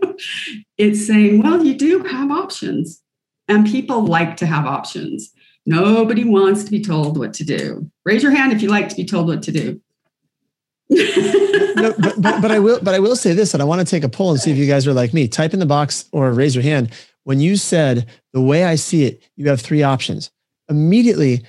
it's 0.77 1.05
saying, 1.05 1.41
well, 1.41 1.65
you 1.65 1.75
do 1.75 2.03
have 2.03 2.31
options, 2.31 3.01
and 3.47 3.65
people 3.65 4.05
like 4.05 4.37
to 4.37 4.45
have 4.45 4.65
options. 4.65 5.31
Nobody 5.65 6.23
wants 6.23 6.63
to 6.63 6.71
be 6.71 6.81
told 6.81 7.17
what 7.17 7.33
to 7.35 7.43
do. 7.43 7.89
Raise 8.03 8.21
your 8.21 8.31
hand 8.31 8.53
if 8.53 8.61
you 8.61 8.69
like 8.69 8.89
to 8.89 8.95
be 8.95 9.05
told 9.05 9.27
what 9.27 9.41
to 9.43 9.51
do. 9.51 9.81
no, 10.89 11.93
but, 11.97 12.21
but, 12.21 12.41
but 12.41 12.51
I 12.51 12.59
will 12.59 12.79
but 12.81 12.93
I 12.93 12.99
will 12.99 13.15
say 13.15 13.33
this, 13.33 13.53
and 13.53 13.61
I 13.61 13.65
want 13.65 13.79
to 13.79 13.85
take 13.85 14.03
a 14.03 14.09
poll 14.09 14.31
and 14.31 14.39
see 14.39 14.51
if 14.51 14.57
you 14.57 14.67
guys 14.67 14.85
are 14.85 14.93
like 14.93 15.13
me. 15.13 15.27
Type 15.27 15.53
in 15.53 15.59
the 15.59 15.65
box 15.65 16.05
or 16.11 16.31
raise 16.31 16.55
your 16.55 16.63
hand. 16.63 16.91
When 17.23 17.39
you 17.39 17.55
said 17.55 18.07
the 18.33 18.41
way 18.41 18.65
I 18.65 18.75
see 18.75 19.05
it, 19.05 19.23
you 19.35 19.49
have 19.49 19.59
three 19.59 19.81
options. 19.81 20.29
Immediately, 20.69 21.43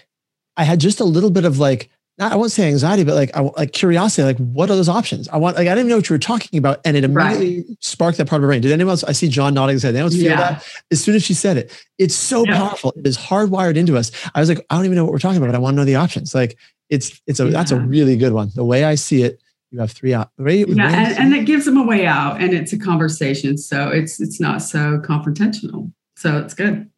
I 0.56 0.64
had 0.64 0.80
just 0.80 1.00
a 1.00 1.04
little 1.04 1.30
bit 1.30 1.44
of 1.44 1.58
like, 1.58 1.90
not, 2.18 2.32
I 2.32 2.36
won't 2.36 2.50
say 2.50 2.66
anxiety, 2.66 3.04
but 3.04 3.14
like, 3.14 3.36
I, 3.36 3.40
like 3.40 3.72
curiosity, 3.72 4.22
like 4.22 4.38
what 4.38 4.70
are 4.70 4.76
those 4.76 4.88
options? 4.88 5.28
I 5.28 5.36
want, 5.36 5.56
like, 5.56 5.68
I 5.68 5.74
didn't 5.74 5.80
even 5.80 5.88
know 5.90 5.96
what 5.96 6.08
you 6.08 6.14
were 6.14 6.18
talking 6.18 6.58
about. 6.58 6.80
And 6.84 6.96
it 6.96 7.04
immediately 7.04 7.58
right. 7.58 7.76
sparked 7.80 8.16
that 8.16 8.26
part 8.26 8.40
of 8.40 8.44
my 8.44 8.52
brain. 8.52 8.62
Did 8.62 8.72
anyone 8.72 8.92
else, 8.92 9.04
I 9.04 9.12
see 9.12 9.28
John 9.28 9.52
nodding 9.52 9.74
his 9.74 9.82
head. 9.82 9.92
Did 9.92 9.98
anyone 9.98 10.12
else 10.12 10.20
feel 10.22 10.30
yeah. 10.30 10.52
that? 10.52 10.66
As 10.90 11.04
soon 11.04 11.14
as 11.14 11.22
she 11.22 11.34
said 11.34 11.58
it, 11.58 11.84
it's 11.98 12.14
so 12.14 12.44
yeah. 12.46 12.56
powerful. 12.56 12.94
It 12.96 13.06
is 13.06 13.18
hardwired 13.18 13.76
into 13.76 13.98
us. 13.98 14.10
I 14.34 14.40
was 14.40 14.48
like, 14.48 14.64
I 14.70 14.76
don't 14.76 14.86
even 14.86 14.96
know 14.96 15.04
what 15.04 15.12
we're 15.12 15.18
talking 15.18 15.36
about, 15.36 15.48
but 15.48 15.56
I 15.56 15.58
want 15.58 15.74
to 15.74 15.76
know 15.76 15.84
the 15.84 15.96
options. 15.96 16.34
Like 16.34 16.56
it's, 16.88 17.20
it's 17.26 17.38
a, 17.38 17.44
yeah. 17.44 17.50
that's 17.50 17.70
a 17.70 17.78
really 17.78 18.16
good 18.16 18.32
one. 18.32 18.50
The 18.54 18.64
way 18.64 18.84
I 18.84 18.94
see 18.94 19.22
it, 19.22 19.38
you 19.70 19.80
have 19.80 19.92
three 19.92 20.14
out. 20.14 20.30
Three, 20.38 20.64
yeah, 20.66 20.88
and, 20.88 21.18
and 21.18 21.34
it 21.34 21.44
gives 21.44 21.66
them 21.66 21.76
a 21.76 21.84
way 21.84 22.06
out 22.06 22.40
and 22.40 22.54
it's 22.54 22.72
a 22.72 22.78
conversation. 22.78 23.58
So 23.58 23.90
it's, 23.90 24.20
it's 24.20 24.40
not 24.40 24.62
so 24.62 25.00
confrontational. 25.00 25.92
So 26.16 26.38
it's 26.38 26.54
good. 26.54 26.90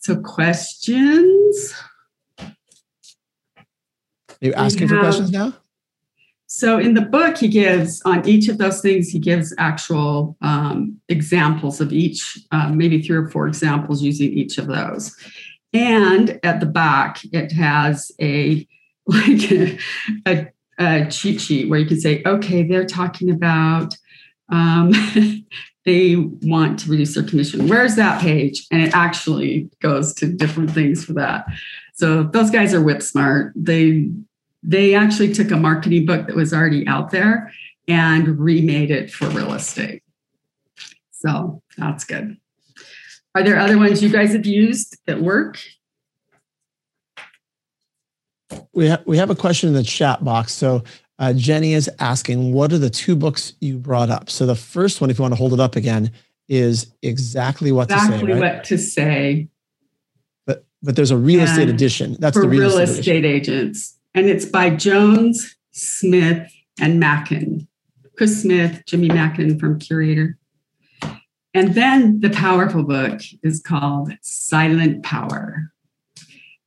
So 0.00 0.20
questions? 0.20 1.72
Are 4.42 4.46
you 4.46 4.54
asking 4.54 4.88
have, 4.88 4.98
for 4.98 5.02
questions 5.02 5.30
now? 5.30 5.54
So 6.46 6.78
in 6.78 6.94
the 6.94 7.02
book, 7.02 7.36
he 7.36 7.48
gives 7.48 8.00
on 8.02 8.26
each 8.26 8.48
of 8.48 8.56
those 8.56 8.80
things, 8.80 9.10
he 9.10 9.18
gives 9.18 9.54
actual 9.58 10.36
um, 10.40 10.98
examples 11.08 11.80
of 11.80 11.92
each, 11.92 12.38
uh, 12.52 12.70
maybe 12.70 13.02
three 13.02 13.16
or 13.16 13.28
four 13.28 13.46
examples 13.46 14.02
using 14.02 14.32
each 14.32 14.56
of 14.56 14.66
those. 14.66 15.14
And 15.74 16.40
at 16.42 16.60
the 16.60 16.66
back, 16.66 17.20
it 17.32 17.52
has 17.52 18.10
a 18.20 18.66
like 19.06 19.50
a, 19.50 19.78
a, 20.26 20.46
a 20.78 21.06
cheat 21.10 21.40
sheet 21.40 21.68
where 21.68 21.78
you 21.78 21.86
can 21.86 22.00
say, 22.00 22.22
okay, 22.26 22.62
they're 22.62 22.86
talking 22.86 23.30
about 23.30 23.94
um, 24.50 24.92
they 25.84 26.16
want 26.16 26.78
to 26.80 26.90
reduce 26.90 27.14
their 27.14 27.24
commission. 27.24 27.68
Where's 27.68 27.96
that 27.96 28.20
page? 28.20 28.66
And 28.70 28.82
it 28.82 28.94
actually 28.94 29.70
goes 29.80 30.12
to 30.14 30.26
different 30.26 30.70
things 30.70 31.04
for 31.04 31.14
that. 31.14 31.46
So 31.94 32.24
those 32.24 32.50
guys 32.50 32.74
are 32.74 32.82
whip 32.82 33.02
smart. 33.02 33.52
They 33.56 34.10
they 34.68 34.94
actually 34.94 35.32
took 35.32 35.50
a 35.50 35.56
marketing 35.56 36.04
book 36.04 36.26
that 36.26 36.36
was 36.36 36.52
already 36.52 36.86
out 36.86 37.10
there 37.10 37.50
and 37.88 38.38
remade 38.38 38.90
it 38.90 39.10
for 39.10 39.26
real 39.30 39.54
estate. 39.54 40.02
So 41.10 41.62
that's 41.78 42.04
good. 42.04 42.36
Are 43.34 43.42
there 43.42 43.58
other 43.58 43.78
ones 43.78 44.02
you 44.02 44.10
guys 44.10 44.34
have 44.34 44.44
used 44.44 44.98
that 45.06 45.22
work? 45.22 45.58
We 48.74 48.86
have 48.88 49.06
we 49.06 49.16
have 49.16 49.30
a 49.30 49.34
question 49.34 49.68
in 49.68 49.74
the 49.74 49.82
chat 49.82 50.22
box. 50.22 50.52
So 50.52 50.84
uh, 51.18 51.32
Jenny 51.32 51.72
is 51.72 51.90
asking, 51.98 52.52
what 52.52 52.70
are 52.70 52.78
the 52.78 52.90
two 52.90 53.16
books 53.16 53.54
you 53.60 53.78
brought 53.78 54.10
up? 54.10 54.28
So 54.28 54.44
the 54.44 54.54
first 54.54 55.00
one, 55.00 55.08
if 55.08 55.18
you 55.18 55.22
want 55.22 55.32
to 55.32 55.38
hold 55.38 55.54
it 55.54 55.60
up 55.60 55.76
again, 55.76 56.12
is 56.46 56.92
exactly 57.02 57.72
what 57.72 57.84
exactly 57.84 58.18
to 58.18 58.18
say. 58.18 58.24
Exactly 58.24 58.32
right? 58.32 58.54
what 58.54 58.64
to 58.64 58.78
say. 58.78 59.48
But 60.46 60.66
but 60.82 60.96
there's 60.96 61.10
a 61.10 61.16
real 61.16 61.40
and 61.40 61.48
estate 61.48 61.68
edition. 61.70 62.16
That's 62.18 62.36
the 62.36 62.46
real, 62.46 62.68
real 62.68 62.78
estate, 62.78 63.00
estate 63.00 63.24
agents 63.24 63.97
and 64.18 64.28
it's 64.28 64.44
by 64.44 64.70
Jones, 64.70 65.56
Smith, 65.70 66.52
and 66.80 66.98
Mackin. 66.98 67.68
Chris 68.16 68.42
Smith, 68.42 68.82
Jimmy 68.84 69.08
Mackin 69.08 69.60
from 69.60 69.78
Curaytor. 69.78 70.34
And 71.54 71.74
then 71.74 72.18
the 72.18 72.30
powerful 72.30 72.82
book 72.82 73.20
is 73.44 73.60
called 73.60 74.12
Silent 74.22 75.04
Power. 75.04 75.72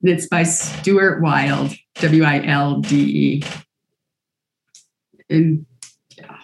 And 0.01 0.09
it's 0.09 0.27
by 0.27 0.43
Stuart 0.43 1.21
Wilde, 1.21 1.75
W 1.95 2.23
I 2.23 2.45
L 2.45 2.79
D 2.79 2.95
E. 2.95 3.43
And 5.29 5.65
yeah, 6.17 6.37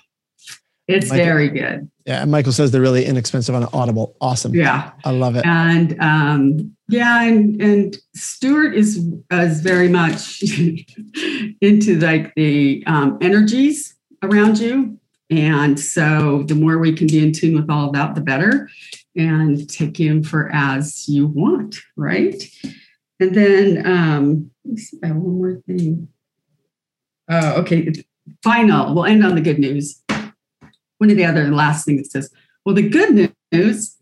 it's 0.89 1.09
Michael, 1.09 1.25
very 1.25 1.49
good. 1.49 1.89
Yeah. 2.07 2.21
And 2.21 2.31
Michael 2.31 2.53
says 2.53 2.71
they're 2.71 2.81
really 2.81 3.05
inexpensive 3.05 3.53
on 3.53 3.65
Audible. 3.73 4.15
Awesome. 4.21 4.55
Yeah. 4.55 4.91
I 5.03 5.11
love 5.11 5.35
it. 5.35 5.45
And 5.45 5.99
um, 5.99 6.75
yeah, 6.87 7.21
and 7.23 7.61
and 7.61 7.97
Stuart 8.15 8.73
is 8.73 9.05
is 9.29 9.59
very 9.59 9.89
much 9.89 10.41
into 11.61 11.99
like 11.99 12.33
the 12.35 12.81
um, 12.87 13.17
energies 13.21 13.93
around 14.23 14.57
you, 14.57 14.97
and 15.29 15.77
so 15.77 16.43
the 16.43 16.55
more 16.55 16.77
we 16.77 16.93
can 16.93 17.07
be 17.07 17.21
in 17.21 17.33
tune 17.33 17.55
with 17.55 17.69
all 17.69 17.87
of 17.87 17.93
that, 17.93 18.15
the 18.15 18.21
better. 18.21 18.69
and 19.17 19.69
take 19.69 19.99
him 19.99 20.23
for 20.23 20.49
as 20.53 21.09
you 21.09 21.27
want, 21.27 21.75
right? 21.97 22.41
And 23.19 23.35
then 23.35 23.85
um, 23.85 24.51
let 24.63 24.75
me 24.75 24.79
see, 24.79 24.97
I 25.03 25.07
have 25.07 25.15
one 25.17 25.37
more 25.37 25.61
thing. 25.67 26.07
Uh, 27.29 27.55
okay, 27.57 27.91
final. 28.43 28.93
We'll 28.93 29.05
end 29.05 29.25
on 29.25 29.35
the 29.35 29.41
good 29.41 29.59
news. 29.59 30.01
One 30.97 31.09
of 31.09 31.17
the 31.17 31.25
other 31.25 31.49
last 31.49 31.85
things 31.85 32.07
it 32.07 32.11
says, 32.11 32.29
well, 32.65 32.75
the 32.75 32.87
good 32.87 33.31
news 33.51 33.95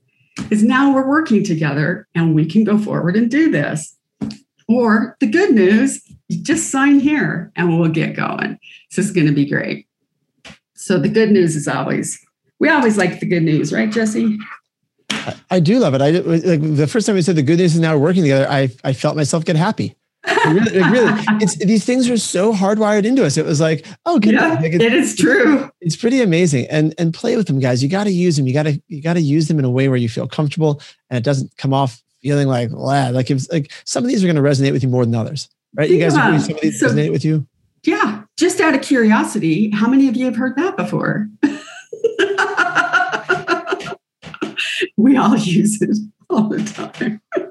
is 0.50 0.64
now 0.64 0.94
we're 0.94 1.08
working 1.08 1.44
together 1.44 2.08
and 2.16 2.36
we 2.36 2.46
can 2.46 2.64
go 2.64 2.78
forward 2.78 3.16
and 3.16 3.30
do 3.30 3.52
this. 3.52 3.96
Or 4.68 5.16
the 5.20 5.28
good 5.28 5.54
news, 5.54 6.02
you 6.28 6.42
just 6.42 6.72
sign 6.72 7.00
here 7.00 7.52
and 7.56 7.80
we'll 7.80 7.90
get 7.90 8.16
going. 8.16 8.58
This 8.90 9.06
is 9.06 9.12
going 9.12 9.28
to 9.28 9.34
be 9.34 9.46
great. 9.46 9.88
So 10.74 10.98
the 10.98 11.10
good 11.10 11.32
news 11.32 11.56
is 11.56 11.68
always, 11.68 12.20
we 12.60 12.70
always 12.70 12.98
like 12.98 13.20
the 13.20 13.28
good 13.28 13.44
news, 13.44 13.72
right, 13.72 13.92
Jesse? 13.92 14.38
I, 15.12 15.36
I 15.52 15.60
do 15.60 15.80
love 15.80 15.94
it. 15.94 16.02
I 16.02 16.10
like 16.12 16.62
the 16.62 16.88
first 16.88 17.06
time 17.06 17.16
we 17.16 17.22
said 17.22 17.36
the 17.36 17.44
good 17.44 17.60
news 17.60 17.76
is 17.76 17.80
now 17.80 17.96
we're 17.96 18.04
working 18.04 18.24
together. 18.24 18.48
I 18.50 18.70
I 18.84 18.94
felt 18.94 19.16
myself 19.16 19.46
get 19.46 19.56
happy. 19.56 19.96
Really, 20.48 20.92
really, 20.92 21.14
it's 21.42 21.56
these 21.58 21.86
things 21.86 22.10
are 22.10 22.18
so 22.18 22.54
hardwired 22.54 23.06
into 23.06 23.26
us. 23.26 23.38
It 23.38 23.46
was 23.46 23.60
like, 23.60 23.86
oh, 24.06 24.20
good. 24.20 24.34
Yeah, 24.34 24.56
like 24.56 24.74
it 24.74 24.94
is 24.94 25.16
true. 25.16 25.70
It's 25.82 25.96
pretty 25.96 26.22
amazing, 26.22 26.68
and 26.70 26.94
and 26.98 27.14
play 27.14 27.36
with 27.36 27.48
them, 27.48 27.60
guys. 27.60 27.84
You 27.84 27.90
got 27.90 28.06
to 28.06 28.12
use 28.12 28.38
them. 28.38 28.48
You 28.48 28.54
got 28.54 28.64
to 28.64 28.82
you 28.88 29.02
got 29.02 29.14
to 29.14 29.22
use 29.22 29.48
them 29.48 29.60
in 29.60 29.66
a 29.66 29.70
way 29.70 29.88
where 29.88 29.98
you 29.98 30.10
feel 30.10 30.28
comfortable, 30.28 30.82
and 31.10 31.18
it 31.18 31.24
doesn't 31.24 31.56
come 31.58 31.74
off 31.74 32.02
feeling 32.22 32.48
like 32.48 32.72
lad. 32.72 33.14
Like 33.14 33.30
if 33.30 33.52
like 33.52 33.72
some 33.86 34.04
of 34.04 34.10
these 34.10 34.24
are 34.24 34.28
going 34.28 34.36
to 34.36 34.42
resonate 34.42 34.72
with 34.72 34.84
you 34.84 34.90
more 34.90 35.06
than 35.06 35.16
others, 35.16 35.50
right? 35.76 35.90
You 35.90 36.00
guys, 36.00 36.14
some 36.14 36.36
of 36.36 36.62
these 36.62 36.80
so, 36.80 36.90
resonate 36.90 37.12
with 37.12 37.26
you. 37.26 37.48
Yeah, 37.84 38.24
just 38.38 38.60
out 38.60 38.74
of 38.74 38.82
curiosity, 38.82 39.70
how 39.70 39.88
many 39.88 40.08
of 40.08 40.16
you 40.16 40.26
have 40.26 40.36
heard 40.36 40.56
that 40.56 40.76
before? 40.76 41.30
we 44.98 45.18
all 45.18 45.38
use 45.38 45.82
it 45.82 45.98
all 46.30 46.50
the 46.50 46.64
time. 46.64 47.22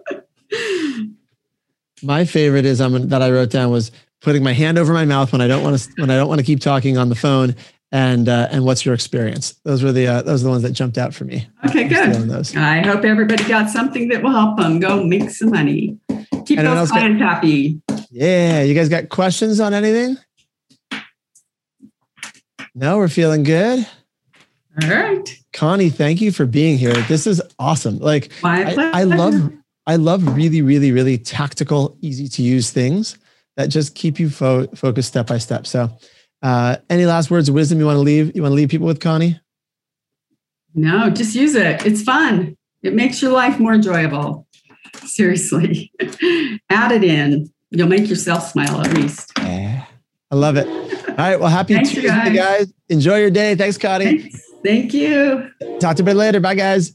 my 2.05 2.25
favorite 2.25 2.65
is 2.65 2.81
um, 2.81 3.09
that 3.09 3.23
I 3.23 3.31
wrote 3.31 3.51
down 3.51 3.71
was 3.71 3.91
putting 4.21 4.43
my 4.43 4.53
hand 4.53 4.79
over 4.79 4.93
my 4.93 5.05
mouth 5.05 5.33
when 5.33 5.41
I 5.41 5.49
don't 5.49 5.63
want 5.63 5.79
to 5.79 5.93
when 5.97 6.11
I 6.11 6.17
don't 6.17 6.29
want 6.29 6.41
to 6.41 6.45
keep 6.45 6.61
talking 6.61 6.99
on 6.99 7.09
the 7.09 7.15
phone. 7.15 7.55
And 7.93 8.29
uh, 8.29 8.49
and 8.51 8.65
what's 8.65 8.85
your 8.85 8.95
experience? 8.95 9.55
Those 9.65 9.83
were 9.83 9.93
the 9.93 10.09
uh, 10.09 10.23
those 10.23 10.43
are 10.43 10.45
the 10.45 10.51
ones 10.51 10.63
that 10.65 10.73
jumped 10.73 10.99
out 10.99 11.15
for 11.15 11.25
me. 11.25 11.47
Okay, 11.67 11.87
good. 11.87 12.57
I 12.57 12.81
hope 12.81 13.05
everybody 13.05 13.45
got 13.45 13.71
something 13.71 14.09
that 14.09 14.23
will 14.23 14.33
help 14.33 14.57
them 14.59 14.81
go 14.81 15.05
make 15.05 15.31
some 15.31 15.51
money. 15.51 15.97
Keep 16.45 16.59
Anyone 16.59 16.77
those 16.77 16.91
clients 16.91 17.21
got, 17.21 17.35
happy. 17.35 17.81
Yeah, 18.11 18.63
you 18.63 18.75
guys 18.75 18.89
got 18.89 19.11
questions 19.11 19.61
on 19.61 19.75
anything? 19.75 20.19
No, 22.75 22.99
we're 22.99 23.09
feeling 23.09 23.45
good. 23.45 23.87
All 24.83 24.89
right. 24.89 25.39
Connie, 25.53 25.91
thank 25.91 26.21
you 26.21 26.33
for 26.33 26.47
being 26.47 26.77
here. 26.77 26.95
This 27.03 27.29
is 27.29 27.41
awesome. 27.61 27.99
Like 27.99 28.33
I, 28.43 28.75
I, 28.93 29.05
love 29.05 29.53
I 29.87 29.97
love 29.97 30.35
really, 30.37 30.63
really, 30.63 30.93
really 30.93 31.19
tactical, 31.19 31.97
easy 32.01 32.29
to 32.29 32.43
use 32.43 32.71
things 32.71 33.19
that 33.57 33.67
just 33.69 33.95
keep 33.95 34.19
you 34.19 34.31
fo- 34.31 34.67
focused 34.69 35.09
step 35.09 35.27
by 35.27 35.39
step. 35.39 35.67
So 35.67 35.91
uh, 36.43 36.77
any 36.91 37.07
last 37.07 37.31
words 37.31 37.49
of 37.49 37.55
wisdom 37.55 37.79
you 37.79 37.87
want 37.87 37.97
to 37.97 38.01
leave? 38.01 38.35
You 38.35 38.43
want 38.43 38.53
to 38.53 38.57
leave 38.57 38.69
people 38.71 38.87
with 38.87 39.01
Connie? 39.01 39.41
No, 40.75 41.11
just 41.11 41.35
use 41.35 41.55
it. 41.55 41.85
It's 41.87 42.03
fun. 42.03 42.57
It 42.83 42.95
makes 42.95 43.23
your 43.23 43.33
life 43.33 43.59
more 43.61 43.75
enjoyable. 43.75 44.47
Seriously. 45.05 45.93
Add 46.71 46.93
it 46.93 47.05
in. 47.05 47.51
You'll 47.71 47.89
make 47.89 48.09
yourself 48.09 48.51
smile 48.51 48.81
at 48.81 48.93
least. 48.95 49.33
Yeah. 49.39 49.85
I 50.31 50.35
love 50.35 50.57
it. 50.57 50.67
All 50.67 51.15
right. 51.17 51.39
Well, 51.39 51.49
happy 51.49 51.75
Thanks, 51.75 51.91
Tuesday, 51.91 52.09
guys. 52.09 52.37
guys. 52.37 52.73
Enjoy 52.89 53.19
your 53.19 53.31
day. 53.31 53.55
Thanks, 53.55 53.79
Connie. 53.79 54.21
Thanks. 54.23 54.43
Thank 54.65 54.95
you. 54.95 55.51
Talk 55.79 55.97
to 55.97 56.03
you 56.05 56.13
later. 56.13 56.41
Bye, 56.41 56.55
guys. 56.55 56.95